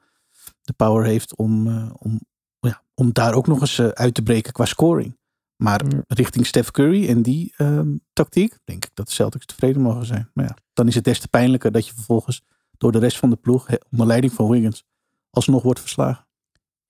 de 0.63 0.73
power 0.73 1.05
heeft 1.05 1.37
om, 1.37 1.67
eh, 1.67 1.91
om, 1.99 2.21
ja, 2.61 2.83
om 2.95 3.13
daar 3.13 3.35
ook 3.35 3.47
nog 3.47 3.61
eens 3.61 3.79
eh, 3.79 3.89
uit 3.89 4.15
te 4.15 4.23
breken 4.23 4.53
qua 4.53 4.65
scoring. 4.65 5.17
Maar 5.57 5.83
Ja. 5.89 6.03
richting 6.07 6.47
Steph 6.47 6.71
Curry 6.71 7.09
en 7.09 7.23
die 7.23 7.53
ehm, 7.57 7.97
tactiek, 8.13 8.59
denk 8.65 8.85
ik 8.85 8.91
dat 8.95 9.07
de 9.07 9.13
Celtics 9.13 9.47
tevreden 9.47 9.83
mogen 9.83 10.07
zijn. 10.07 10.31
Maar 10.35 10.45
ja, 10.45 10.57
dan 10.73 10.87
is 10.89 10.95
het 10.95 11.05
des 11.05 11.21
te 11.21 11.29
pijnlijker 11.29 11.73
dat 11.73 11.87
je 11.87 11.95
vervolgens 11.95 12.43
door 12.79 12.93
de 12.93 12.99
rest 12.99 13.19
van 13.19 13.31
de 13.31 13.37
ploeg, 13.37 13.69
onder 13.91 14.07
leiding 14.07 14.33
van 14.33 14.49
Wiggins, 14.51 14.85
alsnog 15.31 15.63
wordt 15.63 15.81
verslagen. 15.81 16.27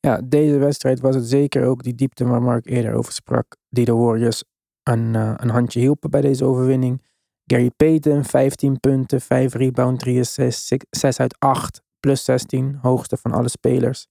Ja, 0.00 0.20
deze 0.24 0.58
wedstrijd 0.58 1.00
was 1.00 1.14
het 1.14 1.28
zeker 1.28 1.66
ook 1.66 1.82
die 1.82 1.94
diepte 1.94 2.24
waar 2.24 2.42
Mark 2.42 2.66
eerder 2.66 2.94
over 2.94 3.12
sprak. 3.12 3.56
Die 3.68 3.84
de 3.84 3.94
Warriors 3.94 4.44
een, 4.82 5.14
een 5.14 5.50
handje 5.50 5.80
hielpen 5.80 6.10
bij 6.10 6.20
deze 6.20 6.44
overwinning. 6.44 7.02
Gary 7.46 7.70
Payton, 7.76 8.24
15 8.24 8.80
punten, 8.80 9.20
5 9.20 9.54
rebound, 9.54 9.98
3 9.98 10.20
assists, 10.20 10.72
6 10.90 11.20
uit 11.20 11.36
8, 11.38 11.82
plus 12.00 12.24
16, 12.24 12.74
hoogste 12.74 13.16
van 13.16 13.32
alle 13.32 13.48
spelers. 13.48 14.06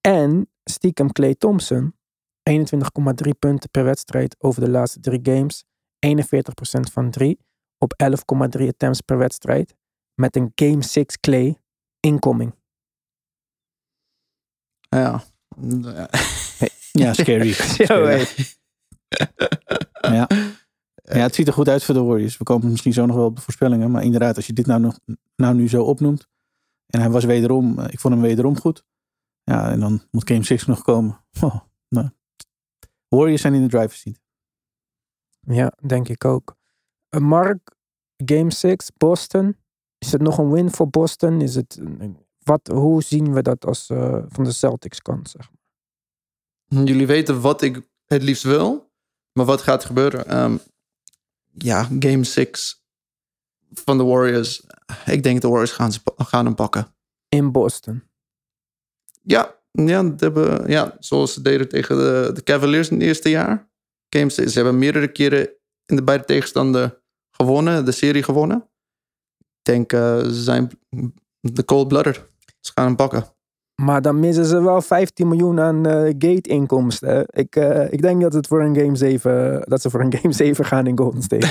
En 0.00 0.50
stiekem 0.64 1.12
Clay 1.12 1.34
Thompson, 1.34 1.94
21,3 2.50 3.30
punten 3.38 3.70
per 3.70 3.84
wedstrijd 3.84 4.36
over 4.38 4.60
de 4.60 4.70
laatste 4.70 5.00
drie 5.00 5.20
games. 5.22 5.64
41% 6.06 6.92
van 6.92 7.10
3 7.10 7.38
op 7.78 7.94
11,3 8.58 8.66
attempts 8.66 9.00
per 9.00 9.18
wedstrijd. 9.18 9.74
Met 10.14 10.36
een 10.36 10.52
Game 10.54 10.82
6 10.82 11.20
Clay 11.20 11.58
incoming. 12.00 12.54
Ja. 14.88 15.22
Ja, 16.92 17.12
scary. 17.12 17.52
Scary. 17.52 18.26
Ja. 20.00 20.28
Ja, 21.12 21.22
het 21.22 21.34
ziet 21.34 21.46
er 21.46 21.52
goed 21.52 21.68
uit 21.68 21.84
voor 21.84 21.94
de 21.94 22.02
Warriors. 22.02 22.36
We 22.36 22.44
komen 22.44 22.70
misschien 22.70 22.92
zo 22.92 23.06
nog 23.06 23.16
wel 23.16 23.24
op 23.24 23.36
de 23.36 23.42
voorspellingen. 23.42 23.90
Maar 23.90 24.04
inderdaad, 24.04 24.36
als 24.36 24.46
je 24.46 24.52
dit 24.52 24.66
nou, 24.66 24.80
nog, 24.80 24.98
nou 25.36 25.54
nu 25.54 25.68
zo 25.68 25.84
opnoemt. 25.84 26.28
En 26.86 27.00
hij 27.00 27.10
was 27.10 27.24
wederom, 27.24 27.78
eh, 27.78 27.92
ik 27.92 28.00
vond 28.00 28.14
hem 28.14 28.22
wederom 28.22 28.58
goed. 28.58 28.84
Ja, 29.42 29.70
en 29.70 29.80
dan 29.80 30.02
moet 30.10 30.28
Game 30.28 30.44
6 30.44 30.66
nog 30.66 30.82
komen. 30.82 31.24
Oh, 31.40 31.60
nou. 31.88 32.08
Warriors 33.08 33.40
zijn 33.40 33.54
in 33.54 33.62
de 33.62 33.68
driver's 33.68 34.00
seat. 34.00 34.20
Ja, 35.40 35.72
denk 35.86 36.08
ik 36.08 36.24
ook. 36.24 36.56
Eh, 37.08 37.20
Mark, 37.20 37.76
Game 38.24 38.52
6, 38.52 38.90
Boston. 38.96 39.56
Is 39.98 40.12
het 40.12 40.20
nog 40.20 40.38
een 40.38 40.50
win 40.50 40.70
voor 40.70 40.88
Boston? 40.88 41.40
Is 41.40 41.54
het, 41.54 41.80
wat, 42.38 42.66
hoe 42.66 43.02
zien 43.02 43.32
we 43.32 43.42
dat 43.42 43.66
als 43.66 43.90
eh, 43.90 44.22
van 44.28 44.44
de 44.44 44.52
Celtics 44.52 45.02
kant? 45.02 45.30
Zeg 45.30 45.50
maar? 45.50 46.84
Jullie 46.84 47.06
weten 47.06 47.40
wat 47.40 47.62
ik 47.62 47.88
het 48.04 48.22
liefst 48.22 48.42
wil. 48.42 48.90
Maar 49.32 49.44
wat 49.44 49.62
gaat 49.62 49.80
er 49.80 49.86
gebeuren? 49.86 50.26
Ehm, 50.26 50.56
ja, 51.52 51.88
game 51.98 52.24
6 52.24 52.84
van 53.72 53.98
de 53.98 54.04
Warriors. 54.04 54.62
Ik 55.06 55.22
denk 55.22 55.40
de 55.40 55.48
Warriors 55.48 55.72
gaan, 55.72 55.92
gaan 56.16 56.44
hem 56.44 56.54
pakken. 56.54 56.94
In 57.28 57.52
Boston. 57.52 58.02
Ja, 59.22 59.58
ja, 59.70 60.02
dat 60.02 60.20
hebben, 60.20 60.70
ja 60.70 60.96
zoals 60.98 61.32
ze 61.32 61.42
deden 61.42 61.68
tegen 61.68 61.96
de, 61.96 62.30
de 62.34 62.42
Cavaliers 62.42 62.88
in 62.88 62.96
het 62.96 63.06
eerste 63.06 63.28
jaar. 63.28 63.70
Game 64.08 64.30
6. 64.30 64.52
Ze 64.52 64.58
hebben 64.58 64.78
meerdere 64.78 65.12
keren 65.12 65.50
in 65.86 65.96
de 65.96 66.02
beide 66.02 66.24
tegenstander 66.24 67.02
gewonnen. 67.30 67.84
De 67.84 67.92
serie 67.92 68.22
gewonnen. 68.22 68.68
Ik 69.38 69.46
denk 69.62 69.92
eh, 69.92 70.18
ze 70.18 70.42
zijn 70.42 70.70
de 71.40 71.64
cold-blooded. 71.64 72.24
Ze 72.60 72.72
gaan 72.74 72.86
hem 72.86 72.96
pakken. 72.96 73.24
Maar 73.80 74.02
dan 74.02 74.20
missen 74.20 74.44
ze 74.44 74.62
wel 74.62 74.82
15 74.82 75.28
miljoen 75.28 75.60
aan 75.60 75.86
eh, 75.86 76.14
gate-inkomsten. 76.18 77.24
Ik, 77.26 77.56
eh, 77.56 77.92
ik 77.92 78.02
denk 78.02 78.20
dat, 78.20 78.32
het 78.32 78.46
voor 78.46 78.62
een 78.62 78.76
game 78.76 78.96
7, 78.96 79.62
dat 79.68 79.80
ze 79.80 79.90
voor 79.90 80.00
een 80.00 80.14
game 80.20 80.32
7 80.34 80.64
gaan 80.64 80.86
in 80.86 80.98
Golden 80.98 81.22
State. 81.22 81.46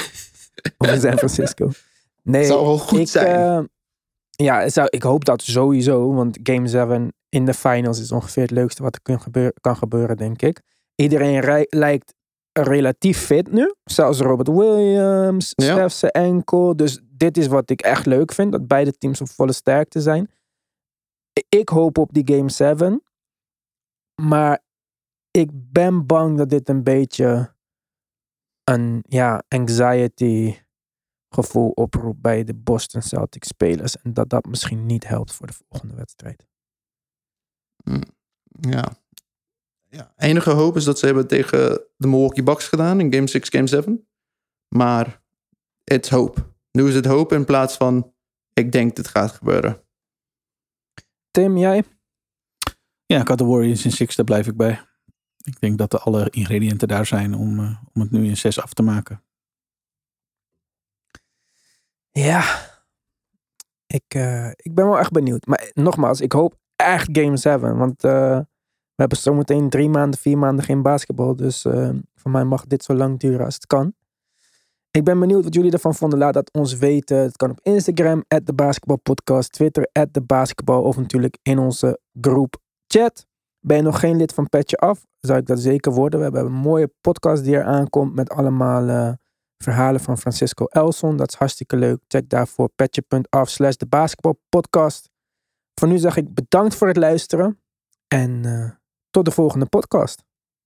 over 0.77 0.99
San 0.99 1.17
Francisco. 1.17 1.69
Nee, 2.23 2.43
Zou 2.45 2.65
wel 2.65 2.77
goed 2.77 2.99
ik, 2.99 3.07
zijn. 3.07 3.59
eh, 3.59 3.63
ja, 4.45 4.69
zou, 4.69 4.87
ik 4.89 5.03
hoop 5.03 5.25
dat 5.25 5.41
sowieso. 5.41 6.13
Want 6.13 6.39
Game 6.43 6.67
7 6.67 7.13
in 7.29 7.45
de 7.45 7.53
finals 7.53 7.99
is 7.99 8.11
ongeveer 8.11 8.43
het 8.43 8.51
leukste 8.51 8.83
wat 8.83 8.95
er 8.95 9.01
kan 9.01 9.21
gebeuren, 9.21 9.53
kan 9.61 9.77
gebeuren 9.77 10.17
denk 10.17 10.41
ik. 10.41 10.61
Iedereen 10.95 11.65
lijkt 11.69 12.13
relatief 12.53 13.19
fit 13.19 13.51
nu. 13.51 13.73
Zelfs 13.83 14.19
Robert 14.19 14.47
Williams, 14.47 15.53
Ja. 15.55 15.71
Steph 15.73 15.93
zijn 15.93 16.11
enkel. 16.11 16.75
Dus 16.75 17.01
dit 17.09 17.37
is 17.37 17.47
wat 17.47 17.69
ik 17.69 17.81
echt 17.81 18.05
leuk 18.05 18.33
vind. 18.33 18.51
Dat 18.51 18.67
beide 18.67 18.91
teams 18.97 19.21
op 19.21 19.29
volle 19.29 19.53
sterkte 19.53 20.01
zijn. 20.01 20.29
Ik 21.49 21.69
hoop 21.69 21.97
op 21.97 22.13
die 22.13 22.35
Game 22.35 22.49
7. 22.49 23.03
Maar 24.21 24.63
ik 25.31 25.49
ben 25.53 26.05
bang 26.05 26.37
dat 26.37 26.49
dit 26.49 26.69
een 26.69 26.83
beetje 26.83 27.55
een 28.63 29.03
ja, 29.07 29.43
anxiety 29.47 30.55
gevoel 31.29 31.69
oproept 31.69 32.21
bij 32.21 32.43
de 32.43 32.53
Boston 32.53 33.01
Celtics 33.01 33.47
spelers. 33.47 33.97
En 34.01 34.13
dat 34.13 34.29
dat 34.29 34.45
misschien 34.45 34.85
niet 34.85 35.07
helpt 35.07 35.33
voor 35.33 35.47
de 35.47 35.53
volgende 35.53 35.95
wedstrijd. 35.95 36.47
Ja. 38.59 38.97
ja. 39.89 40.13
Enige 40.17 40.49
hoop 40.49 40.75
is 40.75 40.83
dat 40.83 40.99
ze 40.99 41.05
hebben 41.05 41.27
tegen 41.27 41.81
de 41.97 42.07
Milwaukee 42.07 42.43
Bucks 42.43 42.67
gedaan 42.67 42.99
in 42.99 43.13
Game 43.13 43.27
6, 43.27 43.49
Game 43.49 43.67
7. 43.67 44.07
Maar 44.75 45.21
it's 45.83 46.09
hope. 46.09 46.41
Nu 46.71 46.87
is 46.87 46.95
het 46.95 47.05
hoop 47.05 47.31
in 47.31 47.45
plaats 47.45 47.77
van 47.77 48.13
ik 48.53 48.71
denk 48.71 48.95
dit 48.95 49.07
gaat 49.07 49.31
gebeuren. 49.31 49.83
Tim, 51.39 51.57
jij? 51.57 51.83
Ja, 53.05 53.21
ik 53.21 53.27
had 53.27 53.37
de 53.37 53.45
Warriors 53.45 53.85
in 53.85 53.91
six, 53.91 54.15
daar 54.15 54.25
blijf 54.25 54.47
ik 54.47 54.57
bij. 54.57 54.81
Ik 55.37 55.59
denk 55.59 55.77
dat 55.77 55.91
de 55.91 55.99
alle 55.99 56.29
ingrediënten 56.29 56.87
daar 56.87 57.05
zijn 57.05 57.33
om, 57.33 57.59
eh, 57.59 57.77
om 57.93 58.01
het 58.01 58.11
nu 58.11 58.27
in 58.27 58.37
zes 58.37 58.61
af 58.61 58.73
te 58.73 58.83
maken. 58.83 59.23
Ja. 62.11 62.43
Ik, 63.87 64.03
eh, 64.07 64.49
ik 64.49 64.75
ben 64.75 64.85
wel 64.85 64.99
echt 64.99 65.11
benieuwd. 65.11 65.45
Maar 65.45 65.71
nogmaals, 65.73 66.21
ik 66.21 66.31
hoop 66.31 66.59
echt 66.75 67.09
Game 67.11 67.37
7. 67.37 67.77
Want 67.77 68.03
eh, 68.03 68.37
we 68.95 68.95
hebben 68.95 69.17
zometeen 69.17 69.69
drie 69.69 69.89
maanden, 69.89 70.19
vier 70.19 70.37
maanden 70.37 70.65
geen 70.65 70.81
basketbal. 70.81 71.35
Dus 71.35 71.61
voor 72.15 72.31
mij 72.31 72.43
mag 72.43 72.65
dit 72.65 72.83
zo 72.83 72.93
lang 72.93 73.19
duren 73.19 73.45
als 73.45 73.55
het 73.55 73.67
kan. 73.67 73.93
Ik 74.91 75.03
ben 75.03 75.19
benieuwd 75.19 75.43
wat 75.43 75.53
jullie 75.53 75.71
ervan 75.71 75.95
vonden. 75.95 76.19
Laat 76.19 76.33
dat 76.33 76.53
ons 76.53 76.77
weten. 76.77 77.17
Het 77.17 77.37
kan 77.37 77.49
op 77.49 77.59
Instagram, 77.61 78.23
at 78.27 78.55
basketbalpodcast. 78.55 79.51
Twitter, 79.51 79.89
at 79.91 80.27
basketbal. 80.27 80.83
Of 80.83 80.97
natuurlijk 80.97 81.37
in 81.41 81.59
onze 81.59 81.99
groep 82.21 82.57
chat. 82.87 83.25
Ben 83.59 83.77
je 83.77 83.83
nog 83.83 83.99
geen 83.99 84.17
lid 84.17 84.33
van 84.33 84.49
Petje 84.49 84.77
Af? 84.77 85.05
Zou 85.19 85.39
ik 85.39 85.45
dat 85.45 85.59
zeker 85.59 85.91
worden. 85.91 86.19
We 86.19 86.25
hebben 86.25 86.45
een 86.45 86.51
mooie 86.59 86.91
podcast 87.01 87.43
die 87.43 87.55
er 87.55 87.63
aankomt. 87.63 88.15
Met 88.15 88.29
allemaal 88.29 88.87
eh, 88.87 89.13
verhalen 89.57 90.01
van 90.01 90.17
Francisco 90.17 90.65
Elson. 90.65 91.17
Dat 91.17 91.27
is 91.27 91.35
hartstikke 91.35 91.75
leuk. 91.75 91.99
Check 92.07 92.29
daarvoor 92.29 92.69
petje.af 92.75 93.49
slash 93.49 93.75
de 93.75 93.85
basketbalpodcast. 93.85 95.09
Voor 95.79 95.87
nu 95.87 95.97
zeg 95.97 96.17
ik 96.17 96.33
bedankt 96.33 96.75
voor 96.75 96.87
het 96.87 96.97
luisteren. 96.97 97.61
En 98.07 98.45
eh, 98.45 98.69
tot 99.09 99.25
de 99.25 99.31
volgende 99.31 99.65
podcast. 99.65 100.23